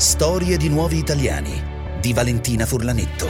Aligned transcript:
Storie 0.00 0.56
di 0.56 0.70
nuovi 0.70 0.96
italiani 0.96 1.52
di 2.00 2.14
Valentina 2.14 2.64
Furlanetto. 2.64 3.26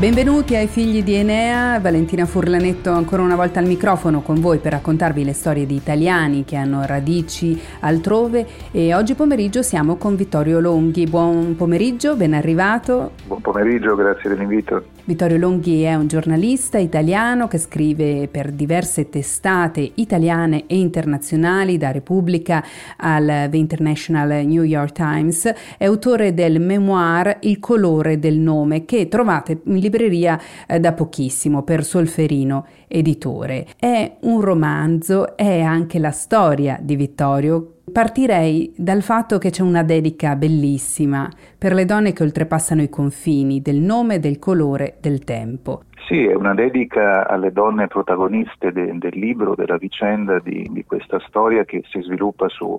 Benvenuti 0.00 0.56
ai 0.56 0.66
figli 0.66 1.04
di 1.04 1.14
Enea, 1.14 1.78
Valentina 1.78 2.26
Furlanetto 2.26 2.90
ancora 2.90 3.22
una 3.22 3.36
volta 3.36 3.60
al 3.60 3.66
microfono 3.66 4.20
con 4.20 4.40
voi 4.40 4.58
per 4.58 4.72
raccontarvi 4.72 5.22
le 5.22 5.32
storie 5.32 5.64
di 5.64 5.76
italiani 5.76 6.44
che 6.44 6.56
hanno 6.56 6.84
radici 6.86 7.56
altrove 7.78 8.48
e 8.72 8.92
oggi 8.96 9.14
pomeriggio 9.14 9.62
siamo 9.62 9.94
con 9.94 10.16
Vittorio 10.16 10.58
Longhi. 10.58 11.06
Buon 11.06 11.54
pomeriggio, 11.54 12.16
ben 12.16 12.34
arrivato. 12.34 13.12
Buon 13.28 13.42
pomeriggio, 13.42 13.94
grazie 13.94 14.28
dell'invito. 14.28 14.93
Vittorio 15.06 15.36
Longhi 15.36 15.82
è 15.82 15.94
un 15.94 16.06
giornalista 16.06 16.78
italiano 16.78 17.46
che 17.46 17.58
scrive 17.58 18.26
per 18.26 18.50
diverse 18.50 19.10
testate 19.10 19.92
italiane 19.96 20.64
e 20.66 20.78
internazionali, 20.78 21.76
da 21.76 21.90
Repubblica 21.90 22.64
al 22.96 23.48
The 23.50 23.56
International 23.58 24.46
New 24.46 24.62
York 24.62 24.92
Times. 24.92 25.52
È 25.76 25.84
autore 25.84 26.32
del 26.32 26.58
memoir 26.58 27.36
Il 27.40 27.60
colore 27.60 28.18
del 28.18 28.38
nome 28.38 28.86
che 28.86 29.06
trovate 29.08 29.60
in 29.64 29.76
libreria 29.76 30.40
eh, 30.66 30.80
da 30.80 30.94
pochissimo 30.94 31.62
per 31.64 31.84
Solferino 31.84 32.66
Editore. 32.88 33.66
È 33.78 34.16
un 34.20 34.40
romanzo, 34.40 35.36
è 35.36 35.60
anche 35.60 35.98
la 35.98 36.12
storia 36.12 36.78
di 36.80 36.96
Vittorio 36.96 37.73
Partirei 37.94 38.74
dal 38.76 39.02
fatto 39.02 39.38
che 39.38 39.50
c'è 39.50 39.62
una 39.62 39.84
dedica 39.84 40.34
bellissima 40.34 41.30
per 41.56 41.74
le 41.74 41.84
donne 41.84 42.12
che 42.12 42.24
oltrepassano 42.24 42.82
i 42.82 42.88
confini 42.88 43.62
del 43.62 43.76
nome, 43.76 44.18
del 44.18 44.40
colore, 44.40 44.96
del 45.00 45.22
tempo. 45.22 45.82
Sì, 46.08 46.24
è 46.26 46.34
una 46.34 46.54
dedica 46.54 47.28
alle 47.28 47.52
donne 47.52 47.86
protagoniste 47.86 48.72
de- 48.72 48.98
del 48.98 49.16
libro, 49.16 49.54
della 49.54 49.76
vicenda 49.76 50.40
di, 50.40 50.68
di, 50.72 50.84
questa 50.84 51.20
storia 51.28 51.64
che 51.64 51.82
si 51.88 52.00
sviluppa 52.02 52.48
su 52.48 52.76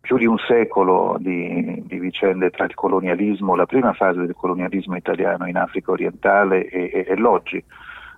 più 0.00 0.16
di 0.16 0.26
un 0.26 0.38
secolo 0.46 1.16
di, 1.18 1.82
di, 1.84 1.98
vicende 1.98 2.50
tra 2.50 2.66
il 2.66 2.74
colonialismo, 2.74 3.56
la 3.56 3.66
prima 3.66 3.92
fase 3.94 4.20
del 4.20 4.36
colonialismo 4.36 4.94
italiano 4.94 5.48
in 5.48 5.56
Africa 5.56 5.90
orientale 5.90 6.68
e, 6.68 6.88
e, 6.94 7.04
e 7.08 7.16
l'oggi, 7.16 7.60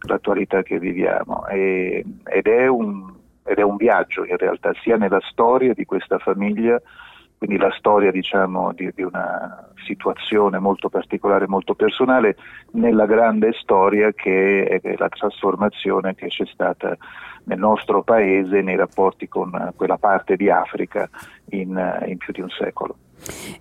l'attualità 0.03 0.63
che 0.63 0.79
viviamo. 0.79 1.47
E, 1.47 2.05
ed 2.25 2.47
è 2.47 2.67
un 2.67 3.21
ed 3.45 3.59
è 3.59 3.63
un 3.63 3.77
viaggio 3.77 4.25
in 4.25 4.37
realtà 4.37 4.73
sia 4.83 4.97
nella 4.97 5.21
storia 5.31 5.73
di 5.75 5.85
questa 5.85 6.19
famiglia, 6.19 6.81
quindi 7.39 7.57
la 7.57 7.75
storia 7.77 8.13
diciamo, 8.13 8.73
di, 8.73 8.91
di, 8.95 9.03
una 9.03 9.69
situazione 9.85 10.61
molto 10.61 10.89
particolare, 10.89 11.49
molto 11.49 11.75
personale, 11.75 12.37
nella 12.73 13.05
grande 13.05 13.53
storia 13.61 14.13
che 14.13 14.65
è 14.65 14.95
la 14.97 15.09
trasformazione 15.09 16.15
che 16.15 16.29
c'è 16.29 16.47
stata 16.47 16.97
nel 17.45 17.59
nostro 17.59 18.05
paese 18.05 18.63
nei 18.63 18.77
rapporti 18.77 19.27
con 19.27 19.73
quella 19.75 19.99
parte 19.99 20.37
di 20.37 20.49
Africa 20.51 21.09
in, 21.51 22.03
in 22.07 22.17
più 22.19 22.33
di 22.33 22.41
un 22.41 22.51
secolo. 22.51 22.97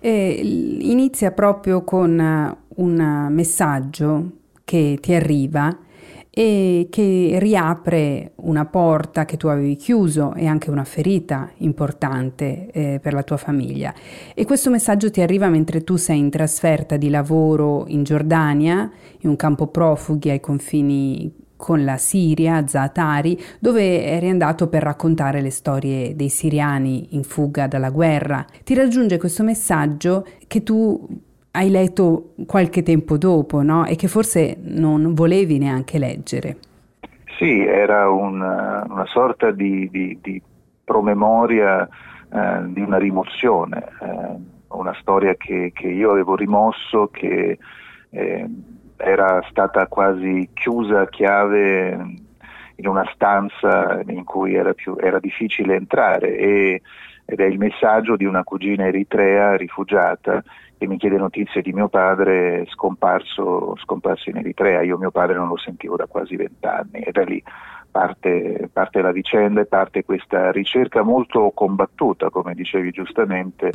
E 0.00 0.40
inizia 0.80 1.32
proprio 1.32 1.82
con 1.82 2.56
un 2.76 3.26
messaggio 3.30 4.30
che 4.64 4.98
ti 5.00 5.12
arriva 5.12 5.76
e 6.34 6.86
che 6.90 7.36
riapre 7.38 8.32
una 8.36 8.64
porta 8.64 9.26
che 9.26 9.36
tu 9.36 9.48
avevi 9.48 9.76
chiuso 9.76 10.32
e 10.34 10.46
anche 10.46 10.70
una 10.70 10.84
ferita 10.84 11.50
importante 11.58 12.70
eh, 12.70 13.00
per 13.02 13.12
la 13.12 13.22
tua 13.22 13.36
famiglia. 13.36 13.92
E 14.34 14.46
questo 14.46 14.70
messaggio 14.70 15.10
ti 15.10 15.20
arriva 15.20 15.48
mentre 15.48 15.84
tu 15.84 15.96
sei 15.96 16.18
in 16.18 16.30
trasferta 16.30 16.96
di 16.96 17.10
lavoro 17.10 17.84
in 17.88 18.02
Giordania, 18.02 18.90
in 19.18 19.28
un 19.28 19.36
campo 19.36 19.66
profughi 19.66 20.30
ai 20.30 20.40
confini 20.40 21.30
con 21.54 21.84
la 21.84 21.98
Siria, 21.98 22.66
Zaatari, 22.66 23.38
dove 23.60 24.02
eri 24.02 24.30
andato 24.30 24.68
per 24.68 24.82
raccontare 24.82 25.42
le 25.42 25.50
storie 25.50 26.16
dei 26.16 26.30
siriani 26.30 27.08
in 27.10 27.24
fuga 27.24 27.66
dalla 27.66 27.90
guerra. 27.90 28.44
Ti 28.64 28.74
raggiunge 28.74 29.18
questo 29.18 29.42
messaggio 29.42 30.26
che 30.48 30.62
tu 30.62 31.06
hai 31.52 31.70
letto 31.70 32.34
qualche 32.46 32.82
tempo 32.82 33.18
dopo, 33.18 33.62
no? 33.62 33.84
E 33.84 33.96
che 33.96 34.08
forse 34.08 34.56
non 34.60 35.14
volevi 35.14 35.58
neanche 35.58 35.98
leggere. 35.98 36.56
Sì, 37.38 37.60
era 37.64 38.08
una, 38.10 38.84
una 38.88 39.06
sorta 39.06 39.50
di, 39.50 39.88
di, 39.90 40.18
di 40.20 40.40
promemoria 40.84 41.86
eh, 42.32 42.62
di 42.66 42.80
una 42.80 42.98
rimozione, 42.98 43.84
eh, 44.00 44.36
una 44.68 44.94
storia 45.00 45.34
che, 45.34 45.72
che, 45.74 45.88
io 45.88 46.10
avevo 46.10 46.36
rimosso, 46.36 47.08
che 47.08 47.58
eh, 48.10 48.50
era 48.96 49.44
stata 49.50 49.86
quasi 49.86 50.48
chiusa 50.54 51.00
a 51.00 51.08
chiave 51.08 51.90
in 52.76 52.86
una 52.86 53.04
stanza 53.12 54.00
in 54.06 54.24
cui 54.24 54.54
era, 54.54 54.72
più, 54.72 54.96
era 54.98 55.18
difficile 55.18 55.74
entrare 55.74 56.36
e, 56.36 56.82
ed 57.32 57.40
è 57.40 57.46
il 57.46 57.56
messaggio 57.56 58.14
di 58.14 58.26
una 58.26 58.44
cugina 58.44 58.86
eritrea 58.86 59.56
rifugiata 59.56 60.44
che 60.76 60.86
mi 60.86 60.98
chiede 60.98 61.16
notizie 61.16 61.62
di 61.62 61.72
mio 61.72 61.88
padre 61.88 62.66
scomparso, 62.68 63.74
scomparso 63.78 64.28
in 64.28 64.36
Eritrea. 64.36 64.82
Io 64.82 64.98
mio 64.98 65.10
padre 65.10 65.36
non 65.36 65.48
lo 65.48 65.56
sentivo 65.56 65.96
da 65.96 66.04
quasi 66.04 66.36
vent'anni 66.36 67.00
e 67.00 67.10
da 67.10 67.22
lì 67.22 67.42
parte, 67.90 68.68
parte, 68.70 69.00
la 69.00 69.12
vicenda 69.12 69.62
e 69.62 69.64
parte 69.64 70.04
questa 70.04 70.50
ricerca 70.50 71.02
molto 71.02 71.52
combattuta, 71.54 72.28
come 72.28 72.52
dicevi 72.52 72.90
giustamente, 72.90 73.72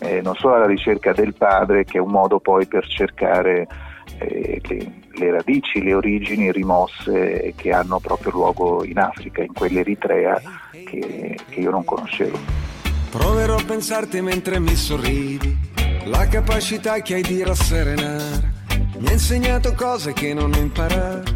eh, 0.00 0.20
non 0.20 0.34
solo 0.34 0.56
alla 0.56 0.66
ricerca 0.66 1.12
del 1.12 1.34
padre, 1.34 1.84
che 1.84 1.98
è 1.98 2.00
un 2.00 2.10
modo 2.10 2.40
poi 2.40 2.66
per 2.66 2.88
cercare 2.88 3.68
eh, 4.18 4.60
le, 4.66 4.92
le, 5.12 5.30
radici, 5.30 5.80
le 5.80 5.94
origini 5.94 6.50
rimosse 6.50 7.52
che 7.54 7.72
hanno 7.72 8.00
proprio 8.00 8.32
luogo 8.32 8.82
in 8.82 8.98
Africa, 8.98 9.44
in 9.44 9.52
quell'Eritrea 9.52 10.40
che, 10.70 11.36
che 11.48 11.60
io 11.60 11.70
non 11.70 11.84
conoscevo. 11.84 12.79
Proverò 13.10 13.56
a 13.56 13.64
pensarti 13.64 14.20
mentre 14.20 14.60
mi 14.60 14.76
sorridi 14.76 15.58
la 16.04 16.28
capacità 16.28 17.00
che 17.02 17.14
hai 17.14 17.22
di 17.22 17.42
rasserenare 17.42 18.50
mi 19.00 19.08
ha 19.08 19.12
insegnato 19.12 19.72
cose 19.72 20.12
che 20.12 20.34
non 20.34 20.52
ho 20.52 20.58
imparato, 20.58 21.32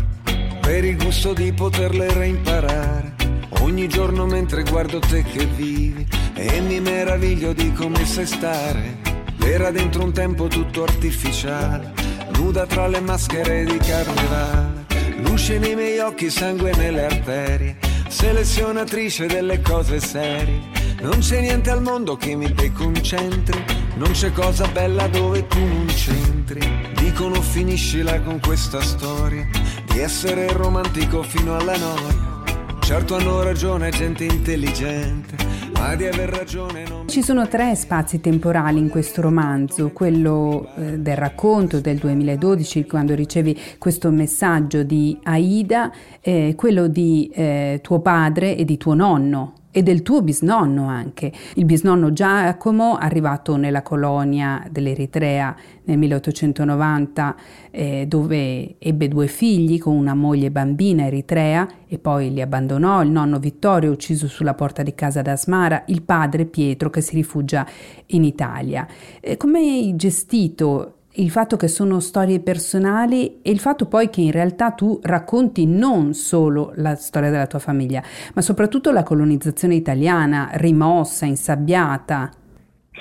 per 0.61 0.85
il 0.85 0.97
gusto 1.03 1.33
di 1.33 1.51
poterle 1.53 2.13
reimparare. 2.13 3.15
Ogni 3.61 3.89
giorno 3.89 4.27
mentre 4.27 4.65
guardo 4.65 4.99
te 4.99 5.23
che 5.23 5.47
vivi 5.47 6.07
e 6.35 6.61
mi 6.61 6.79
meraviglio 6.81 7.55
di 7.55 7.73
come 7.73 8.05
sai 8.05 8.27
stare. 8.27 8.99
Era 9.43 9.71
dentro 9.71 10.05
un 10.05 10.13
tempo 10.13 10.47
tutto 10.47 10.83
artificiale, 10.83 11.93
nuda 12.37 12.67
tra 12.67 12.87
le 12.87 13.01
maschere 13.01 13.65
di 13.65 13.79
carnevale. 13.79 14.85
Luce 15.23 15.59
nei 15.59 15.75
miei 15.75 15.99
occhi, 16.01 16.29
sangue 16.29 16.75
nelle 16.77 17.07
arterie, 17.07 17.79
selezionatrice 18.09 19.27
delle 19.27 19.63
cose 19.63 20.01
serie. 20.01 20.84
Non 21.01 21.19
c'è 21.19 21.41
niente 21.41 21.71
al 21.71 21.83
mondo 21.83 22.17
che 22.17 22.35
mi 22.35 22.53
deconcentri 22.53 23.85
non 23.97 24.11
c'è 24.11 24.33
cosa 24.33 24.67
bella 24.67 25.07
dove 25.07 25.47
tu 25.47 25.61
non 25.61 25.87
c'entri. 25.87 26.61
Dicono 26.97 27.41
finiscila 27.41 28.21
con 28.23 28.41
questa 28.41 28.81
storia 28.81 29.47
di 29.87 30.01
essere 30.01 30.49
romantico 30.53 31.23
fino 31.23 31.57
alla 31.57 31.77
noia. 31.77 32.43
Certo 32.81 33.15
hanno 33.15 33.43
ragione 33.43 33.91
gente 33.91 34.25
intelligente, 34.25 35.37
ma 35.75 35.95
di 35.95 36.07
aver 36.07 36.29
ragione 36.29 36.85
non... 36.89 37.09
Ci 37.09 37.23
sono 37.23 37.47
tre 37.47 37.77
spazi 37.77 38.21
temporali 38.21 38.81
in 38.81 38.89
questo 38.89 39.21
romanzo, 39.21 39.91
quello 39.93 40.69
eh, 40.77 40.99
del 40.99 41.17
racconto 41.17 41.81
del 41.81 41.99
2012 41.99 42.87
quando 42.87 43.15
ricevi 43.15 43.59
questo 43.79 44.11
messaggio 44.11 44.83
di 44.83 45.17
Aida, 45.23 45.93
eh, 46.21 46.55
quello 46.57 46.89
di 46.89 47.31
eh, 47.33 47.79
tuo 47.81 48.01
padre 48.01 48.57
e 48.57 48.65
di 48.65 48.77
tuo 48.77 48.95
nonno 48.95 49.63
e 49.77 49.83
del 49.83 50.03
tuo 50.03 50.23
bisnonno 50.23 50.87
anche. 50.87 51.33
Il 51.55 51.65
bisnonno 51.65 52.13
Giacomo, 52.13 52.95
arrivato 52.95 53.57
nella 53.57 53.83
colonia 53.83 54.65
dell'Eritrea 54.71 55.53
nel 55.87 55.99
1890, 55.99 57.37
eh, 57.73 58.05
dove 58.07 58.77
ebbe 58.79 59.09
due 59.09 59.27
figli 59.27 59.81
con 59.81 59.97
una 59.97 60.15
moglie 60.15 60.53
bambina 60.53 61.07
eritrea 61.07 61.69
e 61.89 61.99
poi 61.99 62.33
li 62.33 62.41
abbandonò, 62.41 63.03
il 63.03 63.11
nonno 63.11 63.41
Vittorio 63.41 63.91
ucciso 63.91 64.29
sulla 64.29 64.55
porta 64.55 64.85
di 64.85 64.95
casa 64.95 65.23
d'Asmara, 65.23 65.83
il 65.89 66.03
padre 66.03 66.45
Pietro 66.45 66.89
che 66.89 67.01
si 67.01 67.17
rifugia 67.17 67.67
in 68.07 68.23
Italia. 68.23 68.87
Eh, 69.21 69.37
come 69.37 69.59
hai 69.59 69.97
gestito 69.97 70.99
il 71.17 71.31
fatto 71.31 71.57
che 71.57 71.69
sono 71.69 72.01
storie 72.01 72.41
personali 72.41 73.41
e 73.43 73.51
il 73.51 73.61
fatto 73.61 73.87
poi 73.87 74.09
che 74.11 74.21
in 74.21 74.33
realtà 74.33 74.73
tu 74.73 74.99
racconti 75.03 75.67
non 75.67 76.13
solo 76.13 76.73
la 76.77 76.97
storia 76.97 77.31
della 77.31 77.47
tua 77.47 77.61
famiglia, 77.61 78.03
ma 78.35 78.41
soprattutto 78.41 78.91
la 78.91 79.03
colonizzazione 79.03 79.75
italiana 79.75 80.51
rimossa, 80.55 81.27
insabbiata. 81.27 82.31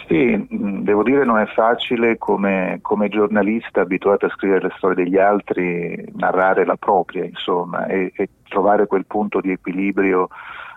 Sì, 0.07 0.47
mm, 0.53 0.81
devo 0.83 1.01
dire 1.01 1.23
non 1.23 1.39
è 1.39 1.45
facile 1.47 2.17
come, 2.17 2.79
come 2.81 3.09
giornalista 3.09 3.81
abituato 3.81 4.25
a 4.25 4.29
scrivere 4.29 4.67
le 4.67 4.73
storie 4.77 5.03
degli 5.03 5.17
altri, 5.17 6.05
narrare 6.15 6.65
la 6.65 6.75
propria, 6.75 7.23
insomma, 7.23 7.87
e, 7.87 8.11
e 8.15 8.29
trovare 8.47 8.85
quel 8.85 9.05
punto 9.05 9.39
di 9.39 9.51
equilibrio 9.51 10.27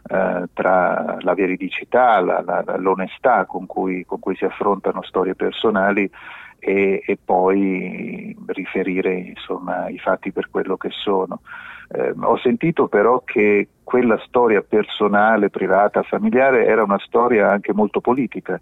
eh, 0.08 0.44
tra 0.52 1.16
la 1.18 1.34
veridicità, 1.34 2.20
la, 2.20 2.42
la, 2.46 2.76
l'onestà 2.78 3.44
con 3.44 3.66
cui, 3.66 4.04
con 4.06 4.20
cui 4.20 4.36
si 4.36 4.44
affrontano 4.44 5.02
storie 5.02 5.34
personali 5.34 6.08
e, 6.58 7.02
e 7.04 7.18
poi 7.22 8.36
riferire 8.46 9.14
insomma, 9.14 9.88
i 9.88 9.98
fatti 9.98 10.32
per 10.32 10.48
quello 10.50 10.76
che 10.76 10.90
sono. 10.90 11.40
Eh, 11.88 12.14
ho 12.18 12.36
sentito 12.38 12.88
però 12.88 13.22
che 13.24 13.68
quella 13.84 14.18
storia 14.26 14.62
personale, 14.62 15.50
privata, 15.50 16.02
familiare 16.02 16.66
era 16.66 16.82
una 16.82 16.98
storia 16.98 17.50
anche 17.50 17.72
molto 17.72 18.00
politica 18.00 18.58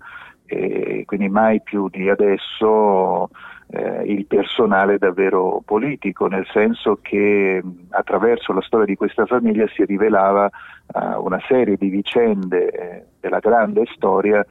e 0.46 1.05
quindi 1.06 1.29
mai 1.31 1.62
più 1.62 1.88
di 1.88 2.11
adesso 2.11 3.31
eh, 3.69 4.02
il 4.05 4.26
personale 4.26 4.99
davvero 4.99 5.62
politico, 5.64 6.26
nel 6.26 6.47
senso 6.52 6.99
che 7.00 7.62
attraverso 7.90 8.52
la 8.52 8.61
storia 8.61 8.87
di 8.87 8.97
questa 8.97 9.25
famiglia 9.25 9.67
si 9.69 9.85
rivelava 9.85 10.44
uh, 10.93 11.25
una 11.25 11.40
serie 11.49 11.76
di 11.76 11.88
vicende 11.88 12.70
eh, 12.70 13.05
della 13.20 13.38
grande 13.38 13.85
storia 13.94 14.44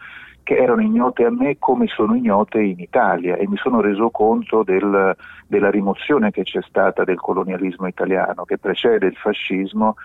che 0.43 0.57
erano 0.57 0.81
ignote 0.81 1.25
a 1.25 1.31
me 1.31 1.57
come 1.57 1.87
sono 1.87 2.15
ignote 2.15 2.61
in 2.61 2.79
Italia 2.79 3.35
e 3.35 3.47
mi 3.47 3.57
sono 3.57 3.81
reso 3.81 4.09
conto 4.09 4.63
del, 4.63 5.15
della 5.47 5.69
rimozione 5.69 6.31
che 6.31 6.43
c'è 6.43 6.61
stata 6.61 7.03
del 7.03 7.19
colonialismo 7.19 7.87
italiano 7.87 8.43
che 8.43 8.57
precede 8.57 9.07
il 9.07 9.15
fascismo 9.15 9.95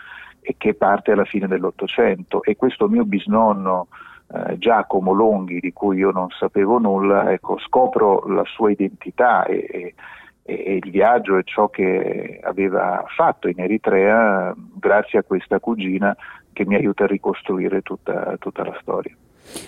e 0.41 0.55
che 0.57 0.75
parte 0.75 1.13
alla 1.13 1.25
fine 1.25 1.49
dell'Ottocento 1.49 2.43
e 2.43 2.57
questo 2.57 2.89
mio 2.89 3.05
bisnonno 3.05 3.89
eh, 4.33 4.59
Giacomo 4.59 5.13
Longhi 5.13 5.59
di 5.59 5.73
cui 5.73 5.99
io 5.99 6.11
non 6.11 6.29
sapevo 6.31 6.79
nulla, 6.79 7.33
ecco, 7.33 7.59
scopro 7.59 8.27
la 8.29 8.45
sua 8.45 8.71
identità 8.71 9.45
e, 9.45 9.67
e, 9.71 9.95
e, 10.43 10.81
il 10.83 10.91
viaggio 10.91 11.37
e 11.37 11.43
ciò 11.45 11.69
che 11.69 12.39
aveva 12.43 13.05
fatto 13.09 13.49
in 13.49 13.59
Eritrea 13.59 14.55
grazie 14.57 15.19
a 15.19 15.23
questa 15.23 15.59
cugina 15.61 16.17
che 16.53 16.65
mi 16.65 16.75
aiuta 16.75 17.05
a 17.05 17.09
ricostruire 17.09 17.83
tutta, 17.83 18.37
tutta 18.39 18.65
la 18.65 18.77
storia. 18.81 19.15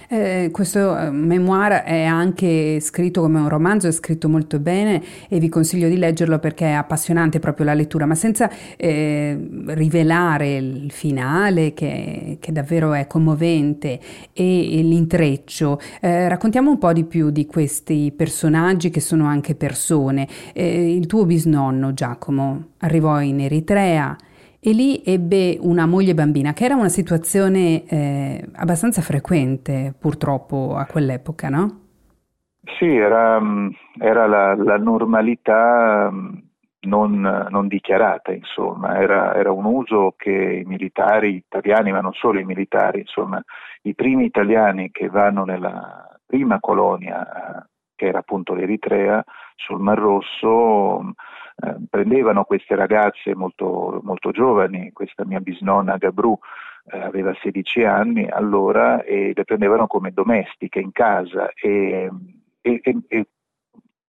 Eh, 0.08 0.48
questo 0.52 0.98
eh, 0.98 1.10
memoir 1.10 1.82
è 1.82 2.04
anche 2.04 2.80
scritto 2.80 3.20
come 3.20 3.38
un 3.38 3.48
romanzo, 3.48 3.86
è 3.86 3.92
scritto 3.92 4.28
molto 4.28 4.58
bene 4.58 5.02
e 5.28 5.38
vi 5.38 5.48
consiglio 5.48 5.88
di 5.88 5.96
leggerlo 5.96 6.38
perché 6.38 6.66
è 6.66 6.72
appassionante 6.72 7.38
proprio 7.38 7.66
la 7.66 7.74
lettura, 7.74 8.06
ma 8.06 8.14
senza 8.14 8.50
eh, 8.76 9.38
rivelare 9.66 10.56
il 10.56 10.90
finale 10.90 11.72
che, 11.74 12.38
che, 12.40 12.52
davvero 12.52 12.92
è 12.92 13.06
commovente 13.06 14.00
e, 14.32 14.78
e 14.78 14.82
l'intreccio. 14.82 15.80
Eh, 16.00 16.28
raccontiamo 16.28 16.70
un 16.70 16.78
po' 16.78 16.92
di 16.92 17.04
più 17.04 17.30
di 17.30 17.46
questi 17.46 18.12
personaggi 18.16 18.90
che 18.90 19.00
sono 19.00 19.26
anche 19.26 19.54
persone. 19.54 20.26
Eh, 20.52 20.94
il 20.94 21.06
tuo 21.06 21.24
bisnonno 21.24 21.94
Giacomo 21.94 22.70
arrivò 22.78 23.20
in 23.20 23.40
Eritrea 23.40 24.16
e 24.62 24.72
lì 24.72 25.02
ebbe 25.04 25.56
una 25.58 25.86
moglie 25.86 26.14
bambina, 26.14 26.52
che 26.52 26.64
era 26.66 26.74
una 26.74 26.90
situazione 26.90 27.84
eh, 27.86 28.44
abbastanza 28.56 29.00
frequente 29.00 29.94
purtroppo 29.98 30.74
a 30.76 30.84
quell'epoca, 30.84 31.48
no? 31.48 31.80
Sì, 32.78 32.94
era, 32.94 33.40
mm, 33.40 33.68
era 33.98 34.26
la, 34.26 34.54
la, 34.54 34.76
normalità 34.76 36.10
mm, 36.12 36.34
non, 36.80 37.46
non, 37.50 37.68
dichiarata, 37.68 38.32
insomma, 38.32 39.00
era, 39.00 39.34
era, 39.34 39.50
un 39.50 39.64
uso 39.64 40.14
che 40.16 40.62
i 40.62 40.68
militari 40.68 41.36
italiani, 41.36 41.90
ma 41.90 42.00
non 42.00 42.12
solo 42.12 42.38
i 42.38 42.44
militari, 42.44 43.00
insomma, 43.00 43.42
i 43.82 43.94
primi 43.94 44.26
italiani 44.26 44.90
che 44.90 45.08
vanno 45.08 45.44
nella 45.44 46.18
prima 46.26 46.60
colonia, 46.60 47.66
che 47.96 48.06
era 48.06 48.18
appunto 48.18 48.54
l'Eritrea, 48.54 49.24
sul 49.56 49.80
Mar 49.80 49.98
Rosso, 49.98 51.12
eh, 51.62 51.76
prendevano 51.88 52.44
queste 52.44 52.74
ragazze 52.74 53.34
molto, 53.34 54.00
molto, 54.02 54.30
giovani, 54.30 54.92
questa 54.92 55.24
mia 55.24 55.40
bisnonna 55.40 55.96
Gabru 55.96 56.38
eh, 56.92 56.98
aveva 56.98 57.34
16 57.40 57.84
anni 57.84 58.28
allora 58.28 59.02
e 59.02 59.32
le 59.34 59.44
prendevano 59.44 59.86
come 59.86 60.12
domestiche 60.12 60.80
in 60.80 60.92
casa 60.92 61.50
e, 61.54 62.08
e, 62.60 62.80
e, 62.82 62.96
e 63.08 63.26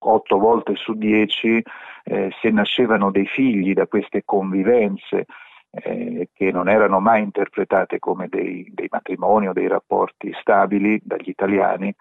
8 0.03 0.37
volte 0.37 0.75
su 0.75 0.93
10 0.93 1.63
eh, 2.03 2.31
se 2.41 2.49
nascevano 2.49 3.11
dei 3.11 3.27
figli 3.27 3.73
da 3.73 3.85
queste 3.87 4.23
convivenze 4.25 5.25
eh, 5.71 6.29
che 6.33 6.51
non 6.51 6.67
erano 6.67 6.99
mai 6.99 7.21
interpretate 7.21 7.99
come 7.99 8.27
dei, 8.27 8.69
dei 8.73 8.87
matrimoni 8.89 9.47
o 9.47 9.53
dei 9.53 9.67
rapporti 9.67 10.33
stabili 10.39 10.99
dagli 11.03 11.29
italiani, 11.29 11.93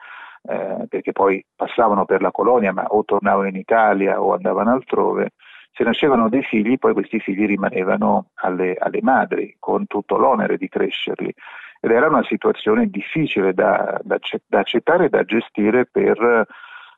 eh, 0.42 0.86
perché 0.88 1.12
poi 1.12 1.44
passavano 1.54 2.04
per 2.04 2.22
la 2.22 2.30
colonia 2.30 2.72
ma 2.72 2.84
o 2.88 3.04
tornavano 3.04 3.48
in 3.48 3.56
Italia 3.56 4.20
o 4.20 4.34
andavano 4.34 4.72
altrove, 4.72 5.30
se 5.72 5.84
nascevano 5.84 6.28
dei 6.28 6.42
figli 6.42 6.78
poi 6.78 6.92
questi 6.92 7.20
figli 7.20 7.46
rimanevano 7.46 8.30
alle, 8.34 8.74
alle 8.78 9.00
madri 9.02 9.56
con 9.58 9.86
tutto 9.86 10.16
l'onere 10.16 10.56
di 10.56 10.68
crescerli 10.68 11.32
ed 11.80 11.90
era 11.90 12.08
una 12.08 12.24
situazione 12.24 12.86
difficile 12.88 13.54
da, 13.54 13.98
da, 14.02 14.18
da 14.46 14.58
accettare 14.58 15.06
e 15.06 15.08
da 15.08 15.24
gestire 15.24 15.86
per 15.86 16.46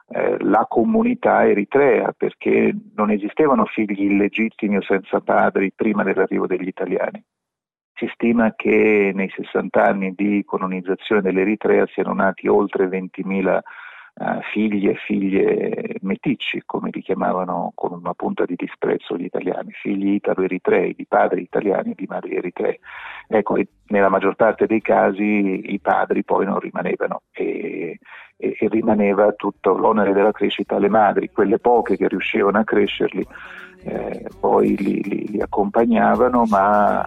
eh, 0.09 0.37
la 0.41 0.67
comunità 0.69 1.47
eritrea 1.47 2.12
perché 2.17 2.75
non 2.94 3.11
esistevano 3.11 3.65
figli 3.67 4.03
illegittimi 4.03 4.77
o 4.77 4.83
senza 4.83 5.21
padri 5.21 5.73
prima 5.75 6.03
dell'arrivo 6.03 6.47
degli 6.47 6.67
italiani. 6.67 7.23
Si 8.02 8.10
stima 8.14 8.52
che 8.56 9.12
nei 9.14 9.31
60 9.31 9.81
anni 9.81 10.12
di 10.16 10.43
colonizzazione 10.44 11.20
dell'Eritrea 11.20 11.87
siano 11.87 12.12
nati 12.12 12.49
oltre 12.49 12.88
20.000 12.88 13.60
figli 14.53 14.88
e 14.88 14.94
figlie 14.94 15.97
meticci, 16.03 16.62
come 16.67 16.91
li 16.93 17.00
chiamavano 17.00 17.73
con 17.75 17.93
una 17.93 18.12
punta 18.14 18.44
di 18.44 18.55
disprezzo 18.56 19.17
gli 19.17 19.25
italiani, 19.25 19.70
figli 19.73 20.14
italo-eritrei, 20.14 20.94
di 20.94 21.06
padri 21.06 21.43
italiani 21.43 21.93
e 21.93 21.94
di 21.97 22.06
madri 22.09 22.37
eritrei. 22.37 22.79
Ecco, 23.26 23.56
nella 23.87 24.09
maggior 24.09 24.35
parte 24.35 24.67
dei 24.67 24.82
casi 24.82 25.73
i 25.73 25.81
padri 25.81 26.25
poi 26.25 26.44
non 26.44 26.59
rimanevano 26.59 27.23
e, 27.32 27.99
e, 28.37 28.56
e 28.59 28.69
rimaneva 28.69 29.32
tutto 29.32 29.73
l'onere 29.73 30.12
della 30.12 30.32
crescita 30.32 30.76
alle 30.76 30.91
madri, 30.91 31.31
quelle 31.31 31.58
poche 31.58 31.97
che 31.97 32.08
riuscivano 32.08 32.58
a 32.58 32.65
crescerli 32.65 33.26
eh, 33.85 34.29
poi 34.38 34.76
li, 34.76 35.03
li, 35.03 35.29
li, 35.29 35.41
accompagnavano, 35.41 36.44
ma 36.44 37.05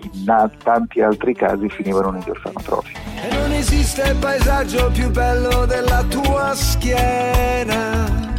in 0.00 0.50
tanti 0.62 1.02
altri 1.02 1.34
casi 1.34 1.68
finivano 1.68 2.10
negli 2.10 2.30
orfanotrofi. 2.30 3.03
E 3.24 3.32
non 3.32 3.52
esiste 3.52 4.14
paesaggio 4.20 4.90
più 4.90 5.08
bello 5.08 5.64
della 5.64 6.04
tua 6.04 6.52
schiena, 6.54 8.32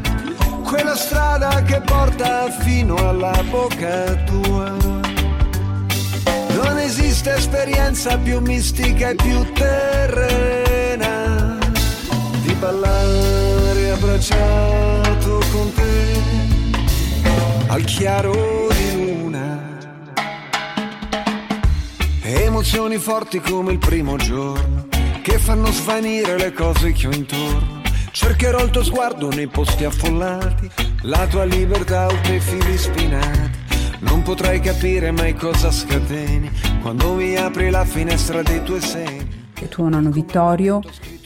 quella 0.64 0.96
strada 0.96 1.64
che 1.64 1.82
porta 1.82 2.52
fino 2.52 2.96
alla 2.96 3.34
bocca 3.50 4.14
tua. 4.26 4.72
Non 6.62 6.78
esiste 6.78 7.34
esperienza 7.34 8.16
più 8.20 8.40
mistica 8.42 9.10
e 9.10 9.16
più 9.16 9.52
terrena 9.54 11.58
di 12.44 12.54
ballare 12.54 13.92
abbracciato 13.92 15.40
con 15.52 15.74
te 15.74 15.84
al 17.70 17.84
chiaro 17.86 18.75
Emozioni 22.28 22.98
forti 22.98 23.40
come 23.40 23.74
il 23.74 23.78
primo 23.78 24.16
giorno, 24.16 24.88
che 25.22 25.38
fanno 25.38 25.68
svanire 25.68 26.36
le 26.40 26.54
cose 26.54 26.92
che 26.92 27.06
ho 27.06 27.12
intorno. 27.12 27.84
Cercherò 28.10 28.64
il 28.64 28.72
tuo 28.72 28.84
sguardo 28.84 29.30
nei 29.30 29.46
posti 29.46 29.84
affollati, 29.84 30.68
la 31.04 31.28
tua 31.28 31.44
libertà 31.44 32.08
oltre 32.08 32.38
i 32.38 32.40
fili 32.40 32.78
spinati. 32.78 33.60
Non 34.00 34.24
potrai 34.24 34.60
capire 34.60 35.12
mai 35.12 35.36
cosa 35.36 35.70
scateni 35.70 36.50
quando 36.82 37.14
mi 37.14 37.36
apri 37.36 37.70
la 37.70 37.86
finestra 37.86 38.42
dei 38.42 38.64
tuoi 38.64 38.82
seni. 38.82 39.52
Il 39.62 39.70
tuo 39.70 39.88
nonno 39.88 40.10
Vittorio 40.10 40.82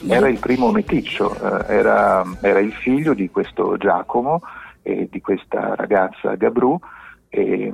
era 0.06 0.28
il 0.28 0.38
primo 0.38 0.70
meticcio, 0.70 1.34
eh, 1.34 1.76
era, 1.76 2.22
era 2.42 2.58
il 2.58 2.74
figlio 2.74 3.14
di 3.14 3.30
questo 3.30 3.78
Giacomo 3.78 4.42
eh, 4.82 5.08
di 5.10 5.22
questa 5.22 5.74
ragazza 5.76 6.34
Gabru, 6.34 6.78
eh, 7.30 7.72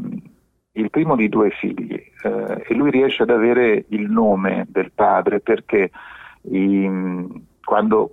il 0.77 0.91
primo 0.91 1.17
di 1.17 1.29
due 1.29 1.51
figli 1.51 1.95
eh, 2.23 2.65
e 2.67 2.75
lui 2.75 2.91
riesce 2.91 3.23
ad 3.23 3.31
avere 3.31 3.85
il 3.89 4.11
nome 4.11 4.67
del 4.69 4.93
padre 4.93 5.41
perché 5.41 5.91
i, 6.43 6.89
quando 7.65 8.11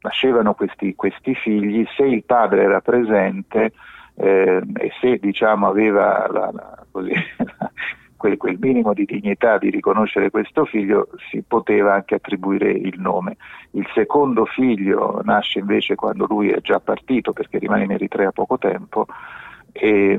nascevano 0.00 0.54
questi, 0.54 0.94
questi, 0.94 1.34
figli, 1.34 1.86
se 1.96 2.04
il 2.04 2.24
padre 2.24 2.62
era 2.62 2.80
presente 2.80 3.72
eh, 4.14 4.62
e 4.74 4.90
se 5.00 5.18
diciamo, 5.18 5.66
aveva 5.66 6.26
la, 6.30 6.50
la, 6.52 6.84
così, 6.90 7.12
quel, 8.16 8.36
quel, 8.36 8.58
minimo 8.60 8.94
di 8.94 9.04
dignità 9.04 9.58
di 9.58 9.70
riconoscere 9.70 10.30
questo 10.30 10.64
figlio, 10.64 11.08
si 11.30 11.42
poteva 11.46 11.94
anche 11.94 12.16
attribuire 12.16 12.70
il 12.70 12.98
nome. 12.98 13.36
Il 13.72 13.86
secondo 13.94 14.44
figlio 14.44 15.20
nasce 15.24 15.58
invece 15.58 15.94
quando 15.94 16.26
lui 16.28 16.50
è 16.50 16.60
già 16.60 16.80
partito, 16.80 17.32
perché 17.32 17.58
rimane 17.58 17.84
in 17.84 17.92
Eritrea 17.92 18.32
poco 18.32 18.58
tempo, 18.58 19.06
e, 19.72 20.18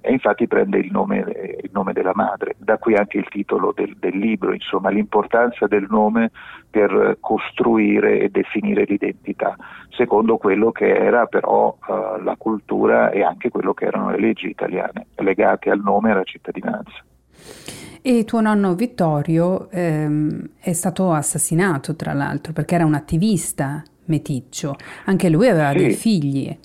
e 0.00 0.12
infatti 0.12 0.46
prende 0.46 0.78
il 0.78 0.90
nome, 0.90 1.18
il 1.62 1.70
nome, 1.72 1.92
della 1.92 2.12
madre. 2.14 2.54
Da 2.58 2.78
qui 2.78 2.94
anche 2.94 3.18
il 3.18 3.28
titolo 3.28 3.72
del, 3.74 3.96
del, 3.98 4.16
libro, 4.16 4.52
insomma, 4.52 4.90
l'importanza 4.90 5.66
del 5.66 5.86
nome 5.88 6.30
per 6.70 7.16
costruire 7.20 8.20
e 8.20 8.28
definire 8.28 8.84
l'identità, 8.86 9.56
secondo 9.90 10.36
quello 10.36 10.70
che 10.70 10.94
era 10.94 11.26
però 11.26 11.76
uh, 11.86 12.22
la 12.22 12.36
cultura 12.38 13.10
e 13.10 13.22
anche 13.22 13.50
quello 13.50 13.74
che 13.74 13.86
erano 13.86 14.10
le 14.10 14.20
leggi 14.20 14.48
italiane 14.48 15.06
legate 15.16 15.70
al 15.70 15.80
nome 15.80 16.10
e 16.10 16.12
alla 16.12 16.24
cittadinanza. 16.24 17.04
E 18.02 18.24
tuo 18.24 18.40
nonno 18.40 18.74
Vittorio 18.74 19.68
ehm, 19.70 20.50
è 20.58 20.72
stato 20.72 21.12
assassinato, 21.12 21.96
tra 21.96 22.14
l'altro, 22.14 22.52
perché 22.54 22.76
era 22.76 22.86
un 22.86 22.94
attivista 22.94 23.82
meticcio. 24.06 24.76
Anche 25.04 25.28
lui 25.28 25.48
aveva 25.48 25.70
sì. 25.72 25.76
dei 25.76 25.92
figli. 25.92 26.58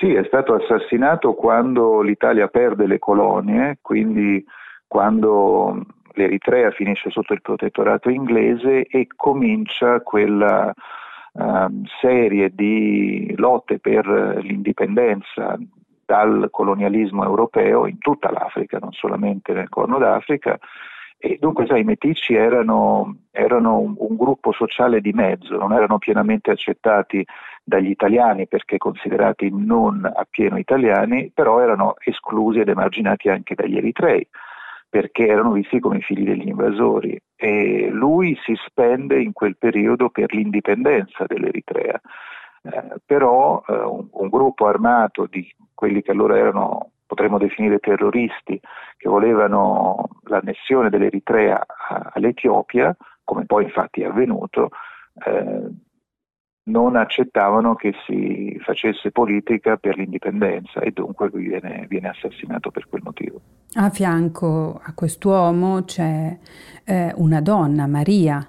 Sì, 0.00 0.14
è 0.14 0.24
stato 0.24 0.54
assassinato 0.54 1.34
quando 1.34 2.00
l'Italia 2.00 2.48
perde 2.48 2.86
le 2.86 2.98
colonie, 2.98 3.80
quindi 3.82 4.42
quando 4.86 5.84
l'Eritrea 6.14 6.70
finisce 6.70 7.10
sotto 7.10 7.34
il 7.34 7.42
protettorato 7.42 8.08
inglese 8.08 8.86
e 8.86 9.06
comincia 9.14 10.00
quella 10.00 10.72
uh, 11.32 11.82
serie 12.00 12.48
di 12.54 13.34
lotte 13.36 13.78
per 13.78 14.06
l'indipendenza 14.40 15.58
dal 16.06 16.48
colonialismo 16.50 17.22
europeo 17.22 17.86
in 17.86 17.98
tutta 17.98 18.30
l'Africa, 18.32 18.78
non 18.78 18.92
solamente 18.92 19.52
nel 19.52 19.68
Corno 19.68 19.98
d'Africa, 19.98 20.58
e 21.22 21.36
dunque 21.38 21.66
sai, 21.66 21.82
i 21.82 21.84
meticci 21.84 22.32
erano, 22.32 23.18
erano 23.30 23.78
un, 23.78 23.94
un, 23.98 24.16
gruppo 24.16 24.52
sociale 24.52 25.02
di 25.02 25.12
mezzo, 25.12 25.58
non 25.58 25.74
erano 25.74 25.98
pienamente 25.98 26.50
accettati 26.50 27.22
dagli 27.62 27.90
italiani 27.90 28.48
perché 28.48 28.78
considerati 28.78 29.50
non 29.52 30.10
appieno 30.10 30.56
italiani, 30.56 31.30
però 31.34 31.60
erano 31.60 31.96
esclusi 32.02 32.60
ed 32.60 32.68
emarginati 32.68 33.28
anche 33.28 33.54
dagli 33.54 33.76
eritrei 33.76 34.26
perché 34.88 35.26
erano 35.26 35.52
visti 35.52 35.78
come 35.78 36.00
figli 36.00 36.24
degli 36.24 36.48
invasori 36.48 37.20
e 37.36 37.90
lui 37.92 38.36
si 38.42 38.54
spende 38.66 39.20
in 39.20 39.32
quel 39.32 39.58
periodo 39.58 40.08
per 40.08 40.32
l'indipendenza 40.32 41.26
dell'Eritrea. 41.26 42.00
Eh, 42.62 42.94
però 43.04 43.62
eh, 43.68 43.72
un, 43.72 44.08
un, 44.10 44.28
gruppo 44.28 44.66
armato 44.66 45.26
di 45.26 45.46
quelli 45.74 46.02
che 46.02 46.10
allora 46.10 46.36
erano 46.36 46.90
potremmo 47.10 47.38
definire 47.38 47.80
terroristi, 47.80 48.60
che 48.96 49.08
volevano 49.08 50.08
l'annessione 50.26 50.90
dell'Eritrea 50.90 51.60
all'Etiopia, 52.12 52.96
come 53.24 53.46
poi 53.46 53.64
infatti 53.64 54.02
è 54.02 54.04
avvenuto, 54.04 54.68
eh, 55.26 55.68
non 56.62 56.94
accettavano 56.94 57.74
che 57.74 57.94
si 58.06 58.56
facesse 58.62 59.10
politica 59.10 59.76
per 59.76 59.96
l'indipendenza 59.96 60.78
e 60.78 60.92
dunque 60.92 61.28
lui 61.32 61.48
viene, 61.48 61.84
viene 61.88 62.10
assassinato 62.10 62.70
per 62.70 62.86
quel 62.88 63.02
motivo. 63.02 63.40
A 63.74 63.90
fianco 63.90 64.80
a 64.80 64.94
quest'uomo 64.94 65.82
c'è 65.82 66.38
eh, 66.84 67.12
una 67.16 67.40
donna, 67.40 67.88
Maria, 67.88 68.48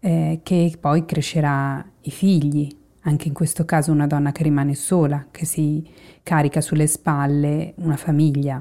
eh, 0.00 0.40
che 0.42 0.76
poi 0.80 1.04
crescerà 1.04 1.84
i 2.00 2.10
figli 2.10 2.82
anche 3.04 3.28
in 3.28 3.34
questo 3.34 3.64
caso 3.64 3.92
una 3.92 4.06
donna 4.06 4.32
che 4.32 4.42
rimane 4.42 4.74
sola, 4.74 5.26
che 5.30 5.44
si 5.44 5.82
carica 6.22 6.60
sulle 6.60 6.86
spalle 6.86 7.74
una 7.76 7.96
famiglia. 7.96 8.60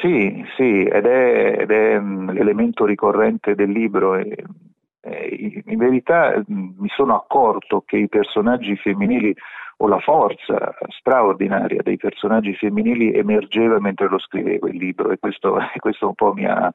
Sì, 0.00 0.44
sì, 0.56 0.84
ed 0.84 1.04
è, 1.04 1.56
ed 1.60 1.70
è 1.70 1.98
mm, 1.98 2.30
l'elemento 2.30 2.84
ricorrente 2.84 3.54
del 3.54 3.70
libro. 3.70 4.16
In 4.16 5.78
verità 5.78 6.36
mm, 6.36 6.70
mi 6.78 6.88
sono 6.88 7.14
accorto 7.14 7.82
che 7.86 7.96
i 7.96 8.08
personaggi 8.08 8.76
femminili 8.76 9.34
o 9.82 9.88
la 9.88 9.98
forza 9.98 10.74
straordinaria 10.88 11.80
dei 11.82 11.96
personaggi 11.96 12.54
femminili 12.54 13.12
emergeva 13.14 13.80
mentre 13.80 14.08
lo 14.08 14.18
scrivevo 14.18 14.68
il 14.68 14.76
libro 14.76 15.10
e 15.10 15.18
questo, 15.18 15.58
questo 15.78 16.08
un 16.08 16.14
po' 16.14 16.34
mi 16.34 16.44
ha, 16.44 16.70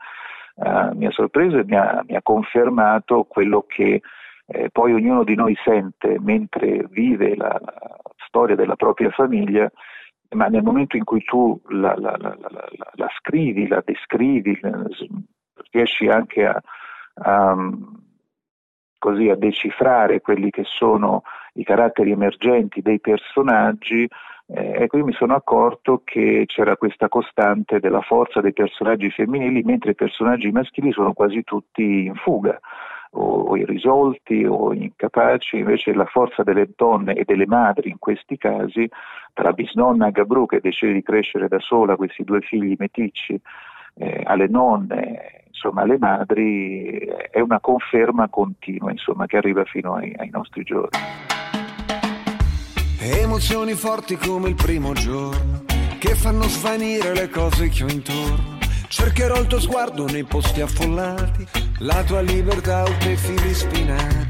uh, 0.55 0.95
mi 0.95 1.05
ha 1.05 1.11
sorpreso 1.11 1.57
e 1.57 1.65
mi 1.65 1.75
ha, 1.75 2.03
mi 2.07 2.15
ha 2.15 2.21
confermato 2.21 3.23
quello 3.25 3.65
che 3.67 4.01
eh, 4.47 4.69
poi 4.69 4.93
ognuno 4.93 5.23
di 5.23 5.35
noi 5.35 5.55
sente 5.63 6.17
mentre 6.19 6.85
vive 6.89 7.35
la, 7.35 7.59
la, 7.63 7.99
storia 8.27 8.55
della 8.55 8.75
propria 8.75 9.09
famiglia, 9.11 9.71
ma 10.31 10.47
nel 10.47 10.61
momento 10.61 10.97
in 10.97 11.05
cui 11.05 11.23
tu 11.23 11.59
la, 11.69 11.95
la 11.95 13.09
scrivi, 13.17 13.67
la 13.67 13.81
descrivi, 13.85 14.59
riesci 15.71 16.07
anche 16.07 16.45
a, 16.45 16.61
a, 17.13 17.55
così, 18.97 19.29
a 19.29 19.35
decifrare 19.35 20.19
quelli 20.19 20.49
che 20.49 20.63
sono 20.65 21.23
i 21.53 21.63
caratteri 21.63 22.11
emergenti 22.11 22.81
dei 22.81 22.99
personaggi, 22.99 24.05
eh, 24.47 24.83
ecco, 24.83 24.97
io 24.97 25.05
mi 25.05 25.13
sono 25.13 25.33
accorto 25.33 26.01
che 26.03 26.43
c'era 26.45 26.75
questa 26.75 27.07
costante 27.07 27.79
della 27.79 28.01
forza 28.01 28.41
dei 28.41 28.53
personaggi 28.53 29.09
femminili, 29.09 29.63
mentre 29.63 29.91
i 29.91 29.95
personaggi 29.95 30.51
maschili 30.51 30.91
sono 30.91 31.13
quasi 31.13 31.43
tutti 31.43 32.05
in 32.05 32.15
fuga 32.15 32.59
o, 33.15 33.55
irrisolti 33.55 34.45
o 34.45 34.73
incapaci, 34.73 35.57
invece 35.57 35.93
la 35.93 36.05
forza 36.05 36.43
delle 36.43 36.69
donne 36.75 37.13
e 37.13 37.23
delle 37.25 37.45
madri 37.45 37.89
in 37.89 37.99
questi 37.99 38.37
casi, 38.37 38.89
tra 39.33 39.51
bisnonna 39.51 40.09
Gabru 40.09 40.45
che 40.45 40.59
decide 40.61 40.93
di 40.93 41.03
crescere 41.03 41.47
da 41.47 41.59
sola 41.59 41.95
questi 41.95 42.23
due 42.23 42.41
figli 42.41 42.75
meticci, 42.77 43.39
eh, 43.95 44.21
alle 44.25 44.47
nonne, 44.47 45.43
insomma 45.47 45.81
alle 45.81 45.97
madri, 45.97 46.97
è 47.31 47.39
una 47.39 47.59
conferma 47.59 48.27
continua 48.29 48.91
insomma, 48.91 49.25
che 49.25 49.37
arriva 49.37 49.63
fino 49.63 49.93
ai, 49.93 50.13
ai 50.17 50.29
nostri 50.29 50.63
giorni. 50.63 50.99
Emozioni 52.99 53.73
forti 53.73 54.15
come 54.15 54.49
il 54.49 54.55
primo 54.55 54.93
giorno, 54.93 55.63
che 55.99 56.15
fanno 56.15 56.43
svanire 56.43 57.13
le 57.13 57.29
cose 57.29 57.69
che 57.69 57.83
ho 57.83 57.87
intorno 57.87 58.64
Cercherò 58.95 59.41
il 59.41 59.47
tuo 59.47 59.59
sguardo 59.59 60.05
nei 60.05 60.23
posti 60.23 60.61
affollati, 60.61 61.45
la 61.79 62.01
tua 62.05 62.21
libertà 62.21 62.83
o 62.83 62.95
quei 63.01 63.17
fili 63.17 63.53
spinati. 63.53 64.25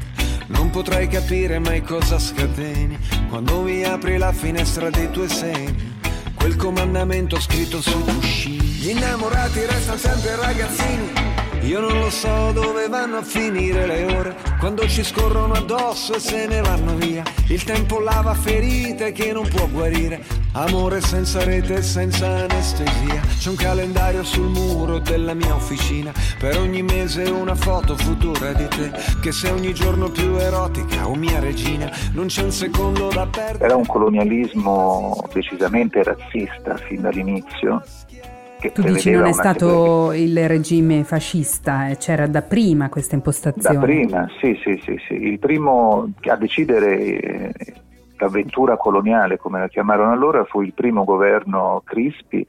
Non 0.48 0.70
potrai 0.70 1.06
capire 1.06 1.60
mai 1.60 1.82
cosa 1.82 2.18
scateni 2.18 2.98
quando 3.28 3.60
mi 3.60 3.84
apri 3.84 4.18
la 4.18 4.32
finestra 4.32 4.90
dei 4.90 5.08
tuoi 5.12 5.28
seni. 5.28 6.00
Quel 6.34 6.56
comandamento 6.56 7.38
scritto 7.38 7.80
sul 7.80 8.02
cuscino. 8.02 8.64
Gli 8.64 8.88
innamorati 8.88 9.64
restano 9.66 9.98
sempre 9.98 10.34
ragazzini 10.34 11.35
io 11.62 11.80
non 11.80 11.98
lo 11.98 12.10
so 12.10 12.52
dove 12.52 12.88
vanno 12.88 13.18
a 13.18 13.22
finire 13.22 13.86
le 13.86 14.14
ore, 14.14 14.36
quando 14.58 14.86
ci 14.88 15.02
scorrono 15.02 15.54
addosso 15.54 16.14
e 16.14 16.20
se 16.20 16.46
ne 16.46 16.60
vanno 16.60 16.94
via. 16.96 17.22
Il 17.48 17.64
tempo 17.64 18.00
lava 18.00 18.34
ferite 18.34 19.12
che 19.12 19.32
non 19.32 19.48
può 19.48 19.66
guarire, 19.68 20.22
amore 20.52 21.00
senza 21.00 21.42
rete 21.44 21.76
e 21.76 21.82
senza 21.82 22.26
anestesia. 22.26 23.20
C'è 23.38 23.48
un 23.48 23.56
calendario 23.56 24.22
sul 24.24 24.48
muro 24.48 24.98
della 24.98 25.34
mia 25.34 25.54
officina, 25.54 26.12
per 26.38 26.58
ogni 26.58 26.82
mese 26.82 27.22
una 27.24 27.54
foto 27.54 27.96
futura 27.96 28.52
di 28.52 28.66
te, 28.68 28.90
che 29.20 29.32
sei 29.32 29.50
ogni 29.50 29.74
giorno 29.74 30.08
più 30.10 30.36
erotica, 30.36 31.08
o 31.08 31.14
mia 31.14 31.40
regina, 31.40 31.90
non 32.12 32.26
c'è 32.26 32.42
un 32.42 32.52
secondo 32.52 33.08
da 33.08 33.26
perdere. 33.26 33.64
Era 33.64 33.76
un 33.76 33.86
colonialismo 33.86 35.24
decisamente 35.32 36.02
razzista 36.02 36.76
fin 36.76 37.02
dall'inizio 37.02 37.82
tu 38.72 38.82
dici 38.82 39.10
non 39.10 39.26
è 39.26 39.32
stato 39.32 40.12
il 40.12 40.48
regime 40.48 41.04
fascista, 41.04 41.88
eh, 41.88 41.96
c'era 41.96 42.26
da 42.26 42.42
prima 42.42 42.88
questa 42.88 43.14
impostazione? 43.14 43.78
Da 43.78 43.82
prima, 43.82 44.28
sì, 44.40 44.58
sì, 44.62 44.80
sì, 44.82 45.00
sì. 45.06 45.14
Il 45.14 45.38
primo 45.38 46.12
a 46.24 46.36
decidere 46.36 46.98
eh, 46.98 47.52
l'avventura 48.18 48.76
coloniale, 48.76 49.38
come 49.38 49.60
la 49.60 49.68
chiamarono 49.68 50.12
allora, 50.12 50.44
fu 50.44 50.62
il 50.62 50.72
primo 50.72 51.04
governo 51.04 51.82
Crispi 51.84 52.46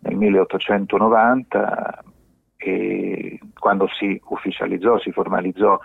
nel 0.00 0.16
1890 0.16 2.04
e 2.56 3.38
quando 3.58 3.88
si 3.98 4.20
ufficializzò, 4.28 4.98
si 4.98 5.10
formalizzò 5.12 5.78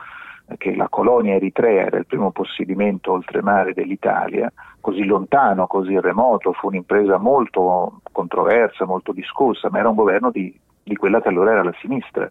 che 0.57 0.75
la 0.75 0.87
colonia 0.89 1.35
eritrea 1.35 1.85
era 1.85 1.97
il 1.97 2.05
primo 2.05 2.31
possedimento 2.31 3.11
oltremare 3.11 3.73
dell'Italia, 3.73 4.51
così 4.79 5.03
lontano, 5.03 5.67
così 5.67 5.99
remoto, 5.99 6.53
fu 6.53 6.67
un'impresa 6.67 7.17
molto 7.17 8.01
controversa, 8.11 8.85
molto 8.85 9.11
discussa, 9.11 9.69
ma 9.69 9.79
era 9.79 9.89
un 9.89 9.95
governo 9.95 10.29
di, 10.29 10.57
di 10.83 10.95
quella 10.95 11.21
che 11.21 11.29
allora 11.29 11.51
era 11.51 11.63
la 11.63 11.75
sinistra 11.81 12.29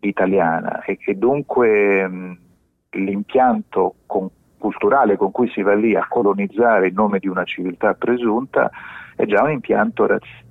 italiana 0.00 0.82
e 0.82 0.96
che 0.96 1.18
dunque 1.18 2.06
mh, 2.06 2.38
l'impianto 2.90 3.94
con, 4.06 4.28
culturale 4.58 5.16
con 5.16 5.32
cui 5.32 5.48
si 5.48 5.62
va 5.62 5.74
lì 5.74 5.96
a 5.96 6.06
colonizzare 6.08 6.88
in 6.88 6.94
nome 6.94 7.18
di 7.18 7.26
una 7.26 7.44
civiltà 7.44 7.94
presunta 7.94 8.70
è 9.16 9.24
già 9.24 9.42
un 9.42 9.50
impianto 9.50 10.06
razziale, 10.06 10.44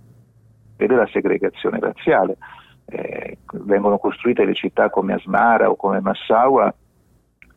vede 0.76 0.96
la 0.96 1.08
segregazione 1.08 1.80
razziale. 1.80 2.38
Eh, 2.86 3.38
vengono 3.54 3.98
costruite 4.00 4.44
le 4.44 4.54
città 4.54 4.90
come 4.90 5.14
Asmara 5.14 5.70
o 5.70 5.78
come 5.78 6.02
Massaua 6.02 6.74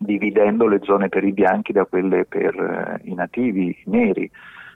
dividendo 0.04 0.66
le 0.66 0.80
zone 0.82 1.08
per 1.08 1.25
i 1.25 1.32
bianchi 1.32 1.73
da 1.73 1.84
quelle 1.84 2.25
per 2.25 2.54
eh, 2.54 3.08
i 3.08 3.14
nativi 3.14 3.76
neri 3.87 4.30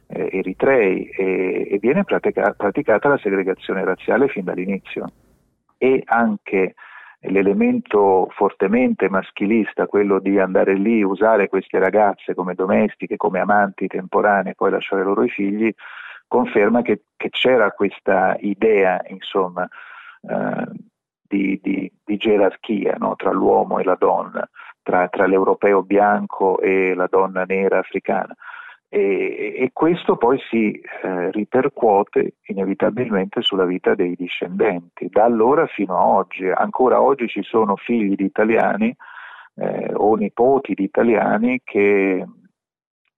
eh, 0.08 0.28
eritrei 0.32 1.08
e, 1.08 1.68
e 1.70 1.78
viene 1.78 2.04
pratica, 2.04 2.52
praticata 2.52 3.08
la 3.08 3.18
segregazione 3.18 3.85
razziale 3.85 4.28
fin 4.28 4.44
dall'inizio 4.44 5.06
e 5.76 6.02
anche 6.06 6.75
l'elemento 7.20 8.28
fortemente 8.30 9.08
maschilista, 9.08 9.87
quello 9.87 10.20
di 10.20 10.38
andare 10.38 10.75
lì, 10.75 11.02
usare 11.02 11.49
queste 11.49 11.78
ragazze 11.78 12.35
come 12.35 12.54
domestiche, 12.54 13.16
come 13.16 13.40
amanti 13.40 13.87
temporanee 13.87 14.54
poi 14.54 14.70
lasciare 14.70 15.02
loro 15.02 15.25
i 15.25 15.28
figli, 15.28 15.73
conferma 16.26 16.82
che, 16.82 17.02
che 17.16 17.30
c'era 17.30 17.73
questa 17.73 18.37
idea, 18.40 19.02
insomma, 19.08 19.68
eh, 20.23 20.66
di, 21.28 21.58
di, 21.62 21.90
di, 22.04 22.16
gerarchia 22.16 22.97
no? 22.99 23.14
tra 23.16 23.32
l'uomo 23.32 23.78
e 23.78 23.85
la 23.85 23.97
donna 23.99 24.49
tra, 24.88 25.07
tra 25.09 25.26
l'europeo 25.26 25.83
bianco 25.83 26.59
e 26.61 26.95
la 26.95 27.07
donna 27.11 27.45
nera 27.45 27.78
africana. 27.78 28.35
E, 28.88 29.54
e, 29.59 29.71
questo 29.75 30.16
poi 30.16 30.38
si 30.49 30.71
eh, 30.80 31.30
ripercuote 31.30 32.37
inevitabilmente 32.47 33.42
sulla 33.42 33.66
vita 33.66 33.95
dei 33.95 34.14
discendenti. 34.16 35.11
Da 35.11 35.25
allora 35.25 35.66
fino 35.66 35.95
a 35.95 36.07
oggi, 36.07 36.49
ancora 36.49 37.02
oggi 37.02 37.28
ci 37.28 37.42
sono 37.42 37.76
figli 37.76 38.14
di 38.14 38.25
italiani 38.25 38.97
eh, 39.57 39.92
o 39.92 40.14
nipoti 40.14 40.73
di 40.73 40.85
italiani 40.85 41.61
che 41.62 42.26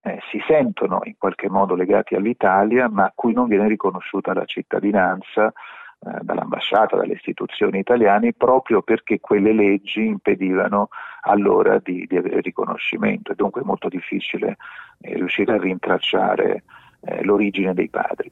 eh, 0.03 0.19
si 0.29 0.43
sentono 0.49 1.03
in 1.05 1.15
qualche 1.17 1.49
modo 1.49 1.77
legati 1.77 2.17
all'Italia, 2.17 2.89
ma 2.89 3.05
a 3.05 3.13
cui 3.15 3.33
non 3.33 3.47
viene 3.47 3.69
riconosciuta 3.69 4.35
la 4.35 4.45
cittadinanza 4.47 5.53
eh, 6.03 6.19
dall'ambasciata, 6.23 6.97
dalle 6.97 7.13
istituzioni 7.13 7.79
italiane, 7.79 8.33
proprio 8.33 8.83
perché 8.83 9.21
quelle 9.21 9.53
leggi 9.53 10.07
impedivano 10.07 10.89
allora 11.23 11.79
di, 11.79 12.07
di 12.09 12.17
avere 12.17 12.41
riconoscimento 12.41 13.35
dunque 13.35 13.61
è 13.61 13.65
molto 13.65 13.89
difficile 13.89 14.57
eh, 15.01 15.15
riuscire 15.15 15.53
a 15.53 15.59
rintracciare 15.59 16.63
eh, 17.03 17.23
l'origine 17.25 17.75
dei 17.75 17.89
padri. 17.89 18.31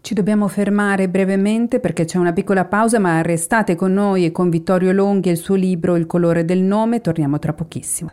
Ci 0.00 0.14
dobbiamo 0.14 0.48
fermare 0.48 1.08
brevemente 1.08 1.78
perché 1.78 2.04
c'è 2.04 2.18
una 2.18 2.32
piccola 2.32 2.64
pausa, 2.64 2.98
ma 2.98 3.22
restate 3.22 3.76
con 3.76 3.92
noi 3.92 4.24
e 4.24 4.32
con 4.32 4.50
Vittorio 4.50 4.90
Longhi 4.90 5.28
e 5.28 5.32
il 5.32 5.38
suo 5.38 5.54
libro 5.54 5.94
Il 5.94 6.06
colore 6.06 6.44
del 6.44 6.62
nome, 6.62 7.00
torniamo 7.00 7.38
tra 7.38 7.52
pochissimo. 7.52 8.10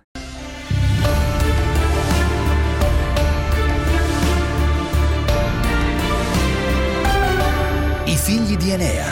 I 8.50 8.52
figli 8.52 8.58
di 8.58 8.72
Enea. 8.72 9.06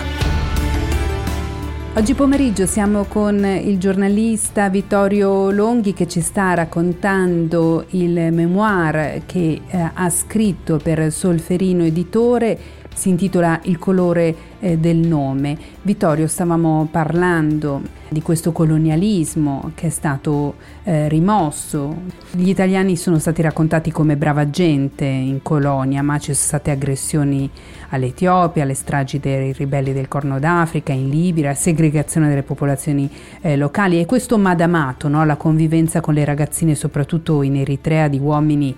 Oggi 1.94 2.14
pomeriggio 2.16 2.66
siamo 2.66 3.04
con 3.06 3.44
il 3.46 3.78
giornalista 3.78 4.70
Vittorio 4.70 5.52
Longhi 5.52 5.94
che 5.94 6.08
ci 6.08 6.22
sta 6.22 6.54
raccontando 6.56 7.86
il 7.90 8.32
memoir 8.32 9.24
che 9.26 9.62
eh, 9.68 9.92
ha 9.94 10.10
scritto 10.10 10.78
per 10.78 11.12
Solferino 11.12 11.84
Editore, 11.84 12.58
si 12.98 13.10
intitola 13.10 13.60
Il 13.66 13.78
colore 13.78 14.36
eh, 14.60 14.80
del 14.80 14.98
nome. 14.98 15.56
Vittorio, 15.84 16.26
stavamo 16.26 16.88
parlando 16.90 17.82
di 18.10 18.24
questo 18.24 18.52
colonialismo 18.52 19.72
che 19.76 19.88
è 19.88 19.90
stato 19.92 20.56
eh, 20.84 21.08
rimosso. 21.08 21.96
Gli 22.32 22.50
italiani 22.50 22.96
sono 22.96 23.20
stati 23.20 23.44
raccontati 23.44 23.92
come 23.92 24.18
brava 24.18 24.50
gente 24.50 25.06
in 25.06 25.44
colonia, 25.44 26.02
ma 26.02 26.18
ci 26.18 26.34
sono 26.34 26.48
state 26.48 26.72
aggressioni 26.72 27.48
all'Etiopia, 27.90 28.64
alle 28.64 28.74
stragi 28.74 29.20
dei 29.20 29.54
ribelli 29.54 29.94
del 29.94 30.08
Corno 30.08 30.40
d'Africa, 30.40 30.92
in 30.92 31.10
Libia, 31.10 31.54
segregazione 31.54 32.30
delle 32.30 32.42
popolazioni 32.42 33.08
eh, 33.42 33.56
locali 33.58 34.00
e 34.00 34.08
questo 34.08 34.40
madamato, 34.40 35.08
no? 35.08 35.24
la 35.24 35.36
convivenza 35.36 36.02
con 36.02 36.16
le 36.16 36.26
ragazzine, 36.26 36.74
soprattutto 36.74 37.44
in 37.44 37.58
Eritrea, 37.58 38.08
di 38.08 38.18
uomini 38.18 38.76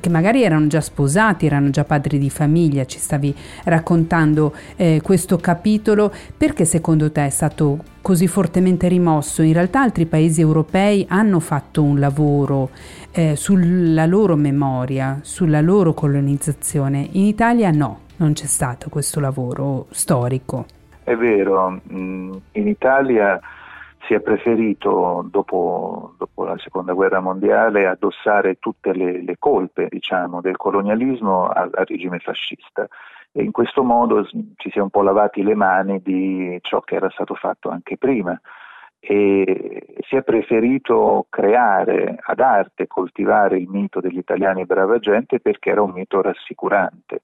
che 0.00 0.08
magari 0.08 0.42
erano 0.42 0.66
già 0.66 0.80
sposati, 0.80 1.46
erano 1.46 1.70
già 1.70 1.84
padri 1.84 2.18
di 2.18 2.30
famiglia, 2.30 2.84
ci 2.84 2.98
stavi 2.98 3.34
raccontando 3.64 4.54
eh, 4.76 5.00
questo 5.02 5.36
capitolo, 5.38 6.12
perché 6.36 6.64
secondo 6.64 7.10
te 7.10 7.26
è 7.26 7.30
stato 7.30 7.78
così 8.02 8.26
fortemente 8.26 8.88
rimosso? 8.88 9.42
In 9.42 9.52
realtà 9.52 9.82
altri 9.82 10.06
paesi 10.06 10.40
europei 10.40 11.04
hanno 11.08 11.40
fatto 11.40 11.82
un 11.82 11.98
lavoro 11.98 12.70
eh, 13.12 13.36
sulla 13.36 14.06
loro 14.06 14.36
memoria, 14.36 15.18
sulla 15.22 15.60
loro 15.60 15.94
colonizzazione, 15.94 17.08
in 17.12 17.24
Italia 17.24 17.70
no, 17.70 18.00
non 18.16 18.32
c'è 18.32 18.46
stato 18.46 18.88
questo 18.88 19.20
lavoro 19.20 19.86
storico. 19.90 20.66
È 21.02 21.14
vero, 21.16 21.80
mm, 21.92 22.32
in 22.52 22.68
Italia 22.68 23.40
si 24.08 24.14
è 24.14 24.20
preferito, 24.20 25.26
dopo, 25.30 26.14
dopo, 26.16 26.44
la 26.44 26.56
seconda 26.56 26.94
guerra 26.94 27.20
mondiale, 27.20 27.86
addossare 27.86 28.58
tutte 28.58 28.94
le, 28.94 29.22
le 29.22 29.36
colpe 29.38 29.86
diciamo, 29.90 30.40
del 30.40 30.56
colonialismo 30.56 31.46
al, 31.46 31.70
al, 31.74 31.84
regime 31.84 32.18
fascista. 32.18 32.88
E 33.30 33.42
in 33.42 33.52
questo 33.52 33.82
modo 33.82 34.24
ci 34.24 34.70
si 34.70 34.78
è 34.78 34.80
un 34.80 34.88
po' 34.88 35.02
lavati 35.02 35.42
le 35.42 35.54
mani 35.54 36.00
di 36.00 36.58
ciò 36.62 36.80
che 36.80 36.94
era 36.94 37.10
stato 37.10 37.34
fatto 37.34 37.68
anche 37.68 37.98
prima. 37.98 38.40
E 38.98 40.00
si 40.08 40.16
è 40.16 40.22
preferito 40.22 41.26
creare 41.28 42.16
ad 42.18 42.40
arte, 42.40 42.86
coltivare 42.86 43.58
il 43.58 43.68
mito 43.68 44.00
degli 44.00 44.16
italiani 44.16 44.64
brava 44.64 44.98
gente 44.98 45.38
perché 45.38 45.68
era 45.68 45.82
un 45.82 45.90
mito 45.90 46.22
rassicurante 46.22 47.20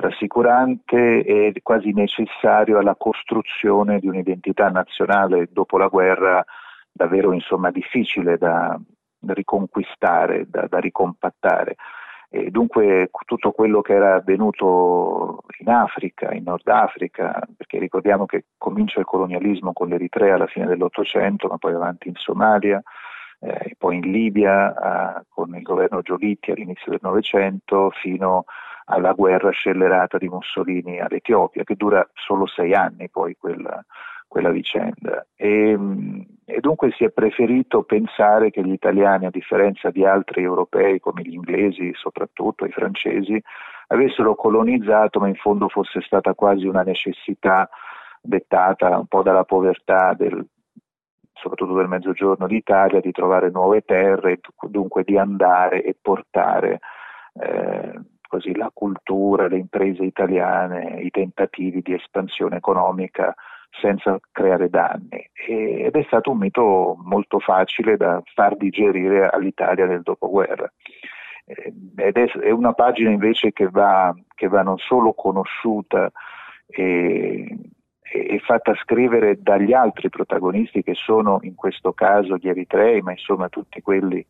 rassicurante 0.00 1.24
e 1.24 1.54
quasi 1.62 1.92
necessario 1.92 2.78
alla 2.78 2.94
costruzione 2.96 3.98
di 3.98 4.08
un'identità 4.08 4.68
nazionale 4.68 5.48
dopo 5.50 5.78
la 5.78 5.88
guerra 5.88 6.44
davvero 6.90 7.32
insomma, 7.32 7.70
difficile 7.70 8.36
da, 8.38 8.78
riconquistare, 9.20 10.46
da, 10.48 10.66
da 10.68 10.78
ricompattare. 10.78 11.76
E 12.30 12.50
dunque 12.50 13.08
tutto 13.24 13.52
quello 13.52 13.80
che 13.80 13.94
era 13.94 14.16
avvenuto 14.16 15.44
in 15.60 15.70
Africa, 15.70 16.32
in 16.32 16.42
Nord 16.42 16.68
Africa, 16.68 17.40
perché 17.56 17.78
ricordiamo 17.78 18.26
che 18.26 18.46
comincia 18.58 19.00
il 19.00 19.06
colonialismo 19.06 19.72
con 19.72 19.88
l'Eritrea 19.88 20.34
alla 20.34 20.46
fine 20.46 20.66
dell'Ottocento, 20.66 21.48
ma 21.48 21.56
poi 21.56 21.72
avanti 21.72 22.08
in 22.08 22.16
Somalia, 22.16 22.82
eh, 23.40 23.74
poi 23.78 23.96
in 23.96 24.10
Libia 24.10 25.20
eh, 25.20 25.24
con 25.28 25.54
il 25.54 25.62
governo 25.62 26.02
Giolitti 26.02 26.50
all'inizio 26.50 26.90
del 26.90 27.00
Novecento, 27.02 27.90
fino 27.90 28.44
alla 28.88 29.12
guerra 29.12 29.50
scellerata 29.50 30.18
di 30.18 30.28
Mussolini 30.28 31.00
all'Etiopia, 31.00 31.64
che 31.64 31.74
dura 31.74 32.06
solo 32.14 32.46
sei 32.46 32.74
anni 32.74 33.08
poi 33.10 33.36
quella, 33.38 33.84
quella 34.26 34.50
vicenda. 34.50 35.26
E, 35.34 35.78
e, 36.44 36.60
dunque 36.60 36.92
si 36.92 37.04
è 37.04 37.10
preferito 37.10 37.82
pensare 37.82 38.50
che 38.50 38.62
gli 38.62 38.72
italiani, 38.72 39.26
a 39.26 39.30
differenza 39.30 39.90
di 39.90 40.04
altri 40.04 40.42
europei 40.42 41.00
come 41.00 41.22
gli 41.22 41.34
inglesi, 41.34 41.92
soprattutto 41.94 42.64
i 42.64 42.70
francesi, 42.70 43.40
avessero 43.88 44.34
colonizzato, 44.34 45.20
ma 45.20 45.28
in 45.28 45.36
fondo 45.36 45.68
fosse 45.68 46.00
stata 46.00 46.34
quasi 46.34 46.66
una 46.66 46.82
necessità 46.82 47.68
dettata 48.20 48.98
un 48.98 49.06
po' 49.06 49.22
dalla 49.22 49.44
povertà 49.44 50.14
del, 50.14 50.46
soprattutto 51.34 51.74
del 51.74 51.88
mezzogiorno 51.88 52.46
d'Italia, 52.46 53.00
di 53.00 53.12
trovare 53.12 53.50
nuove 53.50 53.82
terre, 53.82 54.40
dunque 54.68 55.04
di 55.04 55.18
andare 55.18 55.82
e 55.82 55.94
portare 56.00 56.80
eh, 57.40 58.00
così, 58.28 58.54
la 58.54 58.70
cultura, 58.72 59.48
le 59.48 59.58
imprese 59.58 60.04
italiane, 60.04 61.00
i 61.00 61.10
tentativi 61.10 61.82
di 61.82 61.94
espansione 61.94 62.58
economica 62.58 63.34
senza 63.70 64.18
creare 64.30 64.68
danni. 64.68 65.28
ed 65.32 65.94
è 65.94 66.02
stato 66.04 66.30
un 66.30 66.38
mito 66.38 66.96
molto 67.02 67.38
facile 67.38 67.96
da 67.96 68.22
far 68.34 68.56
digerire 68.56 69.28
all'Italia 69.28 69.86
del 69.86 70.02
dopoguerra. 70.02 70.70
Ed 71.44 72.16
è, 72.16 72.30
è 72.30 72.50
una 72.50 72.74
pagina 72.74 73.10
invece 73.10 73.52
che 73.52 73.68
va, 73.68 74.14
che 74.34 74.48
va 74.48 74.62
non 74.62 74.76
solo 74.76 75.14
conosciuta 75.14 76.10
e, 76.66 77.56
e 78.02 78.38
fatta 78.40 78.74
scrivere 78.74 79.40
dagli 79.40 79.72
altri 79.72 80.10
protagonisti 80.10 80.82
che 80.82 80.94
sono 80.94 81.38
in 81.42 81.54
questo 81.54 81.92
caso 81.92 82.36
gli 82.36 82.48
eritrei, 82.48 83.00
ma 83.00 83.12
insomma 83.12 83.48
tutti 83.48 83.80
quelli 83.80 84.24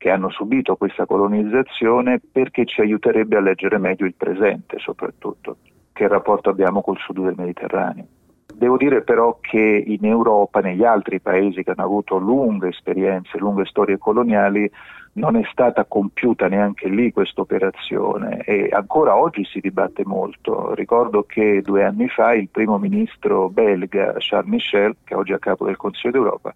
che 0.00 0.08
hanno 0.08 0.30
subito 0.30 0.76
questa 0.76 1.04
colonizzazione 1.04 2.22
perché 2.32 2.64
ci 2.64 2.80
aiuterebbe 2.80 3.36
a 3.36 3.40
leggere 3.42 3.76
meglio 3.76 4.06
il 4.06 4.14
presente 4.14 4.78
soprattutto, 4.78 5.58
che 5.92 6.08
rapporto 6.08 6.48
abbiamo 6.48 6.80
col 6.80 6.96
sud 6.96 7.22
del 7.22 7.34
Mediterraneo. 7.36 8.06
Devo 8.54 8.78
dire 8.78 9.02
però 9.02 9.36
che 9.42 9.58
in 9.58 10.06
Europa, 10.06 10.60
negli 10.60 10.84
altri 10.84 11.20
paesi 11.20 11.62
che 11.62 11.72
hanno 11.72 11.84
avuto 11.84 12.16
lunghe 12.16 12.68
esperienze, 12.68 13.36
lunghe 13.36 13.66
storie 13.66 13.98
coloniali, 13.98 14.70
non 15.12 15.36
è 15.36 15.42
stata 15.52 15.84
compiuta 15.84 16.48
neanche 16.48 16.88
lì 16.88 17.12
questa 17.12 17.42
operazione 17.42 18.42
e 18.44 18.70
ancora 18.72 19.16
oggi 19.16 19.44
si 19.44 19.60
dibatte 19.60 20.02
molto. 20.06 20.72
Ricordo 20.72 21.24
che 21.24 21.60
due 21.60 21.84
anni 21.84 22.08
fa 22.08 22.32
il 22.32 22.48
primo 22.48 22.78
ministro 22.78 23.50
belga 23.50 24.14
Charles 24.16 24.50
Michel, 24.50 24.96
che 25.04 25.14
oggi 25.14 25.32
è 25.32 25.34
a 25.34 25.38
capo 25.38 25.66
del 25.66 25.76
Consiglio 25.76 26.12
d'Europa, 26.12 26.54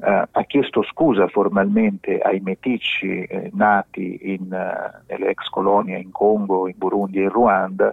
eh, 0.00 0.28
ha 0.30 0.42
chiesto 0.44 0.84
scusa 0.84 1.26
formalmente 1.26 2.20
ai 2.20 2.38
meticci 2.38 3.22
eh, 3.24 3.50
nati 3.52 4.32
in, 4.32 4.42
uh, 4.42 5.02
nelle 5.08 5.30
ex 5.30 5.48
colonie 5.48 5.98
in 5.98 6.12
Congo, 6.12 6.68
in 6.68 6.74
Burundi 6.76 7.18
e 7.18 7.22
in 7.22 7.30
Ruanda 7.30 7.92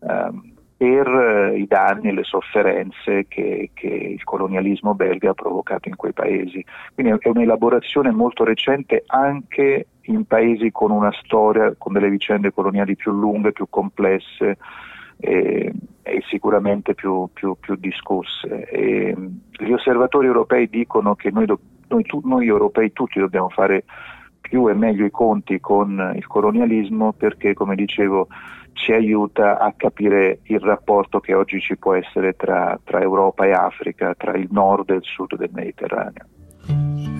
ehm, 0.00 0.52
per 0.76 1.06
uh, 1.08 1.56
i 1.56 1.66
danni 1.66 2.08
e 2.08 2.12
le 2.12 2.24
sofferenze 2.24 3.26
che, 3.26 3.70
che, 3.72 3.86
il 3.86 4.22
colonialismo 4.24 4.94
belga 4.94 5.30
ha 5.30 5.34
provocato 5.34 5.88
in 5.88 5.96
quei 5.96 6.12
paesi. 6.12 6.62
Quindi 6.92 7.16
è 7.18 7.28
un'elaborazione 7.28 8.10
molto 8.10 8.44
recente 8.44 9.04
anche 9.06 9.86
in 10.02 10.24
paesi 10.26 10.70
con 10.70 10.90
una 10.90 11.12
storia, 11.22 11.74
con 11.78 11.94
delle 11.94 12.10
vicende 12.10 12.52
coloniali 12.52 12.96
più 12.96 13.12
lunghe, 13.12 13.52
più 13.52 13.66
complesse 13.70 14.58
e, 15.20 15.72
e 16.02 16.22
sicuramente 16.28 16.94
più, 16.94 17.28
più, 17.32 17.56
più 17.58 17.76
discusse. 17.76 18.68
E, 18.68 19.14
gli 19.50 19.72
osservatori 19.72 20.26
europei 20.26 20.68
dicono 20.68 21.14
che 21.14 21.30
noi, 21.30 21.46
noi, 21.88 22.02
tu, 22.04 22.20
noi 22.24 22.46
europei 22.46 22.92
tutti 22.92 23.20
dobbiamo 23.20 23.50
fare 23.50 23.84
più 24.40 24.68
e 24.68 24.74
meglio 24.74 25.04
i 25.04 25.10
conti 25.10 25.60
con 25.60 26.12
il 26.16 26.26
colonialismo 26.26 27.12
perché, 27.12 27.54
come 27.54 27.76
dicevo, 27.76 28.28
ci 28.72 28.92
aiuta 28.92 29.58
a 29.58 29.72
capire 29.76 30.40
il 30.44 30.60
rapporto 30.60 31.20
che 31.20 31.34
oggi 31.34 31.60
ci 31.60 31.76
può 31.76 31.94
essere 31.94 32.34
tra, 32.34 32.78
tra 32.82 33.00
Europa 33.00 33.44
e 33.44 33.52
Africa, 33.52 34.14
tra 34.16 34.32
il 34.32 34.48
nord 34.50 34.90
e 34.90 34.94
il 34.94 35.04
sud 35.04 35.36
del 35.36 35.50
Mediterraneo. 35.52 36.24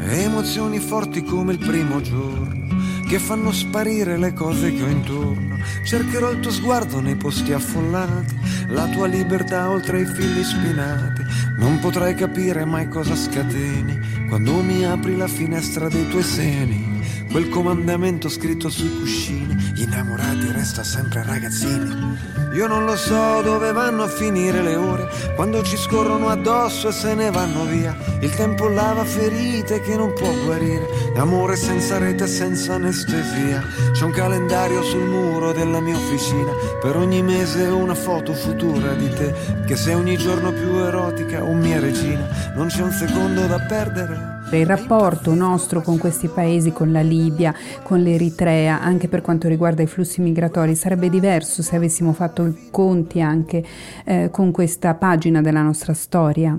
Emozioni 0.00 0.78
forti 0.78 1.22
come 1.22 1.52
il 1.52 1.58
primo 1.58 2.00
giorno 2.00 2.79
che 3.10 3.18
fanno 3.18 3.50
sparire 3.50 4.16
le 4.16 4.32
cose 4.32 4.72
che 4.72 4.84
ho 4.84 4.86
intorno. 4.86 5.58
Cercherò 5.82 6.30
il 6.30 6.38
tuo 6.38 6.52
sguardo 6.52 7.00
nei 7.00 7.16
posti 7.16 7.52
affollati, 7.52 8.38
la 8.68 8.86
tua 8.86 9.08
libertà 9.08 9.68
oltre 9.68 10.02
i 10.02 10.06
fili 10.06 10.44
spinati. 10.44 11.24
Non 11.58 11.80
potrai 11.80 12.14
capire 12.14 12.64
mai 12.64 12.86
cosa 12.86 13.16
scateni 13.16 14.28
quando 14.28 14.62
mi 14.62 14.84
apri 14.84 15.16
la 15.16 15.26
finestra 15.26 15.88
dei 15.88 16.08
tuoi 16.08 16.22
seni. 16.22 17.02
Quel 17.28 17.48
comandamento 17.48 18.28
scritto 18.28 18.70
sui 18.70 19.00
cuscini, 19.00 19.56
innamorati 19.74 20.52
resta 20.52 20.84
sempre 20.84 21.24
ragazzini 21.24 22.39
Io 22.52 22.66
non 22.66 22.84
lo 22.84 22.96
so 22.96 23.42
dove 23.42 23.70
vanno 23.70 24.02
a 24.02 24.08
finire 24.08 24.60
le 24.60 24.74
ore, 24.74 25.08
quando 25.36 25.62
ci 25.62 25.76
scorrono 25.76 26.28
addosso 26.28 26.88
e 26.88 26.92
se 26.92 27.14
ne 27.14 27.30
vanno 27.30 27.64
via. 27.64 27.96
Il 28.20 28.34
tempo 28.34 28.66
lava 28.68 29.04
ferite 29.04 29.80
che 29.80 29.94
non 29.94 30.12
può 30.12 30.32
guarire, 30.44 30.88
amore 31.14 31.54
senza 31.54 31.98
rete, 31.98 32.26
senza 32.26 32.74
anestesia. 32.74 33.62
C'è 33.92 34.04
un 34.04 34.10
calendario 34.10 34.82
sul 34.82 35.04
muro 35.04 35.52
della 35.52 35.78
mia 35.78 35.96
officina, 35.96 36.52
per 36.80 36.96
ogni 36.96 37.22
mese 37.22 37.66
una 37.66 37.94
foto 37.94 38.32
futura 38.32 38.94
di 38.94 39.08
te, 39.10 39.32
che 39.64 39.76
sei 39.76 39.94
ogni 39.94 40.16
giorno 40.16 40.52
più 40.52 40.76
erotica, 40.78 41.44
o 41.44 41.54
mia 41.54 41.78
regina, 41.78 42.26
non 42.54 42.66
c'è 42.66 42.82
un 42.82 42.92
secondo 42.92 43.46
da 43.46 43.60
perdere. 43.60 44.29
Il 44.52 44.66
rapporto 44.66 45.32
nostro 45.32 45.80
con 45.80 45.96
questi 45.96 46.28
paesi, 46.28 46.72
con 46.72 46.90
la 46.90 47.02
Libia, 47.02 47.52
con 47.84 48.00
l'Eritrea, 48.00 48.80
anche 48.80 49.08
per 49.08 49.22
quanto 49.22 49.46
riguarda 49.46 49.82
i 49.82 49.86
flussi 49.86 50.20
migratori, 50.20 50.74
sarebbe 50.74 51.08
diverso 51.08 51.62
se 51.62 51.76
avessimo 51.76 52.12
fatto 52.12 52.44
i 52.46 52.68
conti 52.70 53.20
anche 53.20 53.62
eh, 54.04 54.28
con 54.32 54.50
questa 54.50 54.94
pagina 54.94 55.40
della 55.40 55.62
nostra 55.62 55.94
storia? 55.94 56.58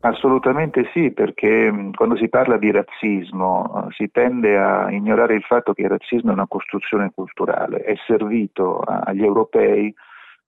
Assolutamente 0.00 0.88
sì, 0.92 1.10
perché 1.10 1.72
mm, 1.72 1.92
quando 1.92 2.16
si 2.16 2.28
parla 2.28 2.58
di 2.58 2.70
razzismo 2.70 3.86
eh, 3.88 3.92
si 3.94 4.10
tende 4.12 4.56
a 4.56 4.90
ignorare 4.90 5.34
il 5.34 5.42
fatto 5.42 5.72
che 5.72 5.82
il 5.82 5.88
razzismo 5.88 6.30
è 6.30 6.34
una 6.34 6.46
costruzione 6.46 7.10
culturale, 7.14 7.78
è 7.78 7.94
servito 8.06 8.78
agli 8.80 9.24
europei 9.24 9.92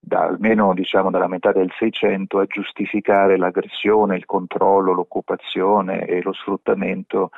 da 0.07 0.23
almeno 0.23 0.73
diciamo, 0.73 1.11
dalla 1.11 1.27
metà 1.27 1.51
del 1.51 1.73
Seicento 1.77 2.39
a 2.39 2.47
giustificare 2.47 3.37
l'aggressione, 3.37 4.15
il 4.15 4.25
controllo, 4.25 4.93
l'occupazione 4.93 6.07
e 6.07 6.23
lo 6.23 6.33
sfruttamento 6.33 7.31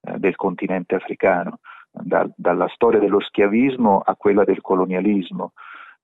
eh, 0.00 0.18
del 0.18 0.34
continente 0.34 0.96
africano, 0.96 1.60
da, 1.92 2.28
dalla 2.34 2.66
storia 2.74 2.98
dello 2.98 3.20
schiavismo 3.20 4.02
a 4.04 4.16
quella 4.16 4.42
del 4.42 4.60
colonialismo. 4.60 5.52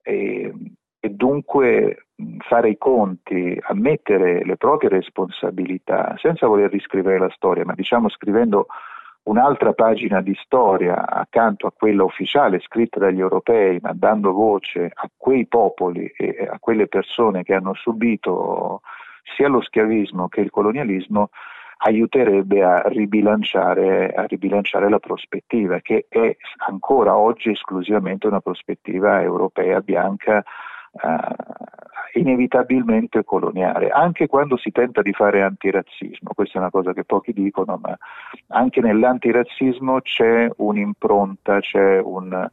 E, 0.03 0.55
e 1.01 1.09
dunque 1.09 2.07
fare 2.47 2.69
i 2.71 2.79
conti, 2.79 3.59
ammettere 3.61 4.45
le 4.45 4.57
proprie 4.57 4.91
responsabilità, 4.91 6.15
senza 6.19 6.47
voler 6.47 6.71
riscrivere 6.71 7.19
la 7.19 7.31
storia, 7.35 7.65
ma 7.65 7.75
diciamo 7.75 8.09
scrivendo 8.09 8.69
un'altra 9.25 9.73
pagina 9.73 10.21
di 10.21 10.35
storia 10.43 11.07
accanto 11.09 11.67
a 11.67 11.73
quella 11.73 12.05
ufficiale 12.05 12.61
scritta 12.61 12.99
dagli 12.99 13.21
europei, 13.21 13.79
ma 13.81 13.93
dando 13.95 14.33
voce 14.33 14.91
a 14.93 15.11
quei 15.17 15.47
popoli 15.47 16.07
e 16.17 16.49
a 16.51 16.59
quelle 16.59 16.89
persone 16.89 17.43
che 17.43 17.55
hanno 17.55 17.75
subito 17.75 18.83
sia 19.37 19.49
lo 19.49 19.63
schiavismo 19.63 20.29
che 20.29 20.41
il 20.41 20.51
colonialismo, 20.51 21.31
aiuterebbe 21.87 22.63
a 22.63 22.83
ribilanciare, 22.87 24.13
a 24.13 24.25
ribilanciare 24.25 24.89
la 24.89 24.99
prospettiva, 24.99 25.81
che 25.81 26.07
è 26.09 26.37
ancora 26.67 27.17
oggi 27.17 27.51
esclusivamente 27.51 28.27
una 28.27 28.41
prospettiva 28.41 29.21
europea 29.23 29.81
bianca 29.81 30.43
eh, 31.03 32.19
inevitabilmente 32.19 33.25
coloniale, 33.25 33.89
anche 33.89 34.27
quando 34.27 34.57
si 34.57 34.71
tenta 34.71 35.03
di 35.03 35.13
fare 35.13 35.43
antirazzismo, 35.43 36.31
questa 36.35 36.59
è 36.59 36.61
una 36.61 36.71
cosa 36.71 36.93
che 36.93 37.05
pochi 37.05 37.33
dicono, 37.33 37.79
ma 37.83 37.97
anche 38.49 38.81
nell'antirazzismo 38.81 40.01
c'è 40.01 40.49
un'impronta, 40.57 41.61
c'è 41.61 42.01
un, 42.01 42.49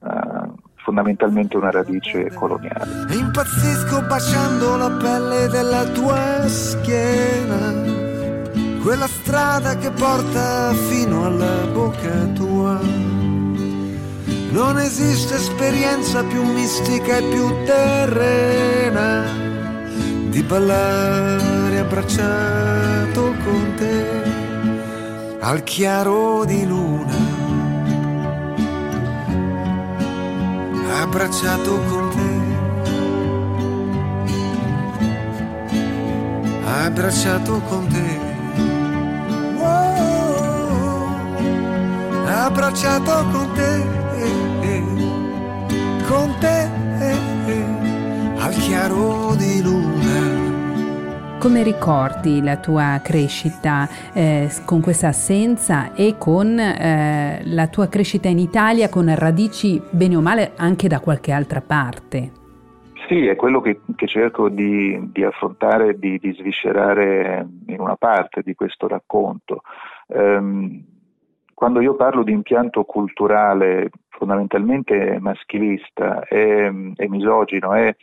uh, 0.00 0.54
fondamentalmente 0.74 1.56
una 1.56 1.70
radice 1.70 2.32
coloniale. 2.32 3.06
Impazzisco 3.10 4.02
baciando 4.06 4.76
la 4.76 4.90
pelle 5.00 5.48
della 5.48 5.84
tua 5.84 6.46
schiena, 6.48 7.94
quella 8.82 9.06
strada 9.06 9.76
che 9.76 9.90
porta 9.90 10.72
fino 10.72 11.26
alla 11.26 11.66
bocca 11.72 12.24
tua 12.34 13.15
non 14.50 14.78
esiste 14.78 15.34
esperienza 15.34 16.22
più 16.24 16.42
mistica 16.42 17.16
e 17.16 17.22
più 17.22 17.64
terrena 17.64 19.24
di 20.28 20.42
ballare 20.42 21.78
abbracciato 21.78 23.34
con 23.44 23.74
te 23.76 24.34
al 25.40 25.62
chiaro 25.62 26.44
di 26.44 26.66
luna. 26.66 27.14
Abbracciato 31.00 31.80
con 31.88 32.10
te. 32.10 32.34
Abbracciato 36.66 37.60
con 37.68 37.86
te. 37.86 38.18
Wow, 39.56 41.06
abbracciato 42.26 43.26
con 43.30 43.52
te 43.54 44.05
con 46.06 46.38
te 46.38 46.68
al 48.38 48.52
chiaro 48.62 49.34
di 49.34 49.60
luna. 49.60 50.44
Come 51.40 51.62
ricordi 51.64 52.42
la 52.42 52.58
tua 52.58 53.00
crescita 53.02 53.88
eh, 54.14 54.48
con 54.64 54.80
questa 54.80 55.08
assenza 55.08 55.94
e 55.94 56.16
con 56.16 56.58
eh, 56.58 57.40
la 57.44 57.66
tua 57.68 57.88
crescita 57.88 58.28
in 58.28 58.38
Italia 58.38 58.88
con 58.88 59.12
radici 59.14 59.82
bene 59.90 60.16
o 60.16 60.20
male 60.20 60.52
anche 60.56 60.86
da 60.86 61.00
qualche 61.00 61.32
altra 61.32 61.60
parte? 61.60 62.30
Sì, 63.08 63.26
è 63.26 63.36
quello 63.36 63.60
che, 63.60 63.80
che 63.94 64.06
cerco 64.06 64.48
di, 64.48 65.10
di 65.12 65.24
affrontare, 65.24 65.98
di, 65.98 66.18
di, 66.18 66.32
sviscerare 66.34 67.46
in 67.66 67.80
una 67.80 67.96
parte 67.96 68.42
di 68.42 68.54
questo 68.54 68.88
racconto. 68.88 69.62
Um, 70.08 70.84
quando 71.56 71.80
io 71.80 71.94
parlo 71.94 72.22
di 72.22 72.32
impianto 72.32 72.84
culturale 72.84 73.88
fondamentalmente 74.10 75.18
maschilista 75.20 76.22
e, 76.24 76.92
e 76.94 77.08
misogino, 77.08 77.72
è, 77.72 77.96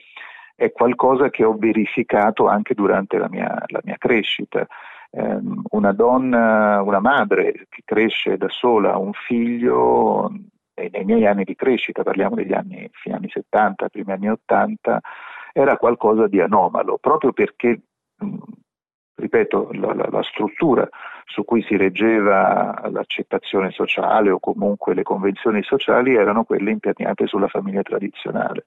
è, 0.56 0.72
qualcosa 0.72 1.30
che 1.30 1.44
ho 1.44 1.56
verificato 1.56 2.48
anche 2.48 2.74
durante 2.74 3.20
la 3.20 3.30
mia, 3.30 3.64
la 3.68 3.80
mia 3.84 3.98
crescita. 4.00 4.66
Eh, 5.12 5.38
una 5.70 5.92
donna, 5.92 6.82
una 6.82 7.00
madre 7.00 7.68
che 7.70 7.84
cresce 7.86 8.38
da 8.38 8.50
sola 8.50 8.98
un 8.98 9.14
figlio, 9.14 10.32
nei, 10.74 11.06
miei 11.06 11.28
anni 11.28 11.44
di 11.44 11.54
crescita, 11.54 12.02
parliamo 12.02 12.34
degli 12.34 12.54
anni, 12.54 12.90
fine 12.92 13.18
anni 13.18 13.30
70, 13.30 13.90
primi 13.90 14.14
anni 14.14 14.30
80, 14.30 15.00
era 15.54 15.78
qualcosa 15.78 16.26
di 16.26 16.42
anomalo, 16.42 16.98
proprio 16.98 17.32
perché 17.32 17.82
ripeto, 19.16 19.70
la, 19.74 19.94
la, 19.94 20.08
la, 20.10 20.24
struttura 20.24 20.90
su 21.26 21.44
cui 21.44 21.64
si 21.64 21.78
reggeva 21.78 22.82
l'accettazione 22.92 23.72
sociale 23.72 24.30
o 24.30 24.40
comunque 24.40 24.94
le 24.94 25.04
convenzioni 25.04 25.64
sociali 25.64 26.16
erano 26.16 26.44
quelle 26.44 26.72
imperniate 26.72 27.28
sulla 27.28 27.48
famiglia 27.48 27.82
tradizionale. 27.82 28.66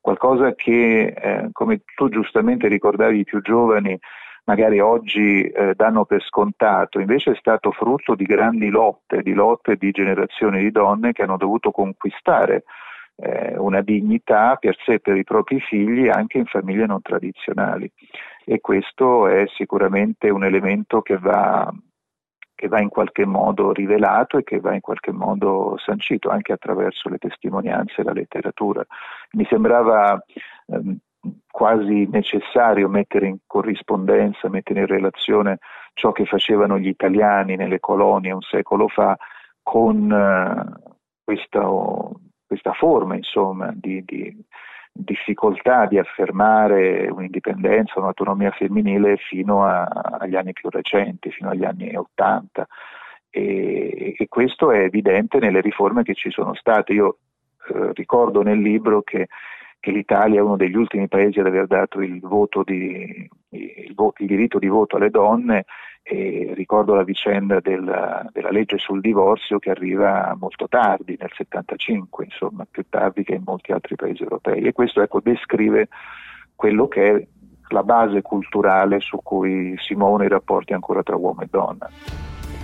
Qualcosa 0.00 0.54
che, 0.54 1.06
eh, 1.06 1.48
come 1.52 1.82
tu 1.94 2.08
giustamente 2.08 2.68
ricordavi, 2.68 3.18
i 3.18 3.24
più 3.24 3.40
giovani 3.40 3.98
magari 4.44 4.80
oggi 4.80 5.42
eh, 5.42 5.74
danno 5.74 6.06
per 6.06 6.22
scontato, 6.22 7.00
invece 7.00 7.32
è 7.32 7.36
stato 7.36 7.70
frutto 7.70 8.14
di 8.14 8.24
grandi 8.24 8.70
lotte, 8.70 9.20
di 9.22 9.34
lotte 9.34 9.76
di 9.76 9.90
generazioni 9.90 10.60
di 10.60 10.70
donne 10.70 11.12
che 11.12 11.22
hanno 11.22 11.36
dovuto 11.36 11.70
conquistare 11.70 12.64
eh, 13.16 13.58
una 13.58 13.82
dignità 13.82 14.56
per 14.56 14.74
sé 14.84 14.94
e 14.94 15.00
per 15.00 15.16
i 15.16 15.24
propri 15.24 15.60
figli 15.60 16.08
anche 16.08 16.38
in 16.38 16.46
famiglie 16.46 16.86
non 16.86 17.02
tradizionali 17.02 17.90
e 18.50 18.60
questo 18.60 19.28
è 19.28 19.44
sicuramente 19.54 20.30
un 20.30 20.42
elemento 20.42 21.02
che 21.02 21.18
va, 21.18 21.70
che 22.58 22.66
va 22.66 22.80
in 22.80 22.88
qualche 22.88 23.24
modo 23.24 23.70
rivelato 23.72 24.36
e 24.36 24.42
che 24.42 24.58
va 24.58 24.74
in 24.74 24.80
qualche 24.80 25.12
modo 25.12 25.76
sancito 25.78 26.28
anche 26.28 26.52
attraverso 26.52 27.08
le 27.08 27.18
testimonianze 27.18 28.00
e 28.00 28.02
la 28.02 28.10
letteratura. 28.10 28.84
Mi 29.34 29.46
sembrava 29.48 30.20
ehm, 30.66 30.98
quasi 31.48 32.08
necessario 32.10 32.88
mettere 32.88 33.28
in 33.28 33.36
corrispondenza, 33.46 34.48
mettere 34.48 34.80
in 34.80 34.86
relazione 34.86 35.58
ciò 35.94 36.10
che 36.10 36.24
facevano 36.24 36.80
gli 36.80 36.88
italiani 36.88 37.54
nelle 37.54 37.78
colonie 37.78 38.32
un 38.32 38.42
secolo 38.42 38.88
fa 38.88 39.16
con 39.62 40.10
eh, 40.10 40.90
questa 41.22 41.60
questa 42.48 42.72
forma 42.72 43.14
insomma, 43.14 43.70
di, 43.74 44.02
di, 44.04 44.34
difficoltà 44.92 45.86
di 45.86 45.98
affermare 45.98 47.08
un'indipendenza, 47.08 47.98
un'autonomia 47.98 48.50
femminile 48.50 49.16
fino 49.16 49.64
a, 49.64 49.84
agli 49.84 50.36
anni 50.36 50.52
più 50.52 50.68
recenti, 50.70 51.30
fino 51.30 51.50
agli 51.50 51.64
anni 51.64 51.94
80. 51.94 52.66
E, 53.30 54.14
e, 54.18 54.28
questo 54.28 54.70
è 54.70 54.80
evidente 54.80 55.38
nelle 55.38 55.60
riforme 55.60 56.02
che 56.02 56.14
ci 56.14 56.30
sono 56.30 56.54
state. 56.54 56.92
Io 56.92 57.18
eh, 57.72 57.92
ricordo 57.92 58.42
nel 58.42 58.60
libro 58.60 59.02
che, 59.02 59.28
che, 59.78 59.90
l'Italia 59.90 60.40
è 60.40 60.42
uno 60.42 60.56
degli 60.56 60.76
ultimi 60.76 61.08
paesi 61.08 61.38
ad 61.38 61.46
aver 61.46 61.66
dato 61.66 62.00
il, 62.00 62.20
di, 62.64 63.28
il, 63.50 63.94
il 63.94 64.26
diritto 64.26 64.58
di 64.58 64.68
voto 64.68 64.96
alle 64.96 65.10
donne 65.10 65.64
e 66.10 66.52
ricordo 66.54 66.94
la 66.94 67.02
vicenda 67.02 67.60
della, 67.60 68.26
della, 68.32 68.50
legge 68.50 68.78
sul 68.78 69.02
divorzio 69.02 69.58
che 69.58 69.68
arriva 69.68 70.34
molto 70.40 70.66
tardi, 70.66 71.18
nel 71.20 71.30
75, 71.34 72.24
insomma, 72.24 72.66
più 72.68 72.82
tardi 72.88 73.24
che 73.24 73.34
in 73.34 73.42
molti 73.44 73.72
altri 73.72 73.94
paesi 73.94 74.22
europei. 74.22 74.62
E 74.62 74.72
questo 74.72 75.02
ecco, 75.02 75.20
descrive 75.20 75.88
quello 76.56 76.88
che 76.88 77.14
è 77.14 77.26
la 77.68 77.82
base 77.82 78.22
culturale 78.22 79.00
su 79.00 79.20
cui 79.22 79.74
si 79.76 79.94
muovono 79.94 80.24
i 80.24 80.28
rapporti 80.28 80.72
ancora 80.72 81.02
tra 81.02 81.14
uomo 81.14 81.42
e 81.42 81.48
donna. 81.50 81.90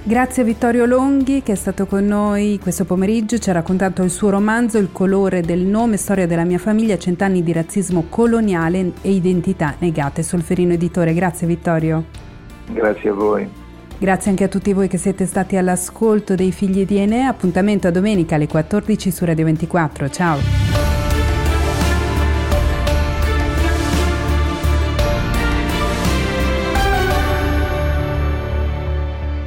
Grazie 0.06 0.42
a 0.42 0.46
Vittorio 0.46 0.86
Longhi 0.86 1.42
che 1.42 1.52
è 1.52 1.54
stato 1.54 1.84
con 1.84 2.06
noi 2.06 2.58
questo 2.60 2.86
pomeriggio, 2.86 3.38
ci 3.38 3.50
ha 3.50 3.54
raccontato 3.54 4.02
il 4.02 4.10
suo 4.10 4.30
romanzo 4.30 4.78
Il 4.78 4.90
colore 4.90 5.42
del 5.42 5.60
nome, 5.60 5.98
storia 5.98 6.26
della 6.26 6.44
mia 6.44 6.58
famiglia, 6.58 6.96
cent'anni 6.96 7.42
di 7.42 7.52
razzismo 7.52 8.06
coloniale 8.08 8.92
e 9.02 9.10
identità 9.10 9.74
negate. 9.80 10.22
Solferino 10.22 10.72
Editore, 10.72 11.12
grazie 11.12 11.46
Vittorio. 11.46 12.32
Grazie 12.66 13.10
a 13.10 13.12
voi. 13.12 13.48
Grazie 13.96 14.30
anche 14.30 14.44
a 14.44 14.48
tutti 14.48 14.72
voi 14.72 14.88
che 14.88 14.98
siete 14.98 15.24
stati 15.24 15.56
all'ascolto 15.56 16.34
dei 16.34 16.52
figli 16.52 16.84
di 16.84 16.98
Enea. 16.98 17.28
Appuntamento 17.28 17.88
a 17.88 17.90
domenica 17.90 18.34
alle 18.34 18.48
14 18.48 19.10
su 19.10 19.24
Radio 19.24 19.44
24. 19.44 20.10
Ciao. 20.10 20.93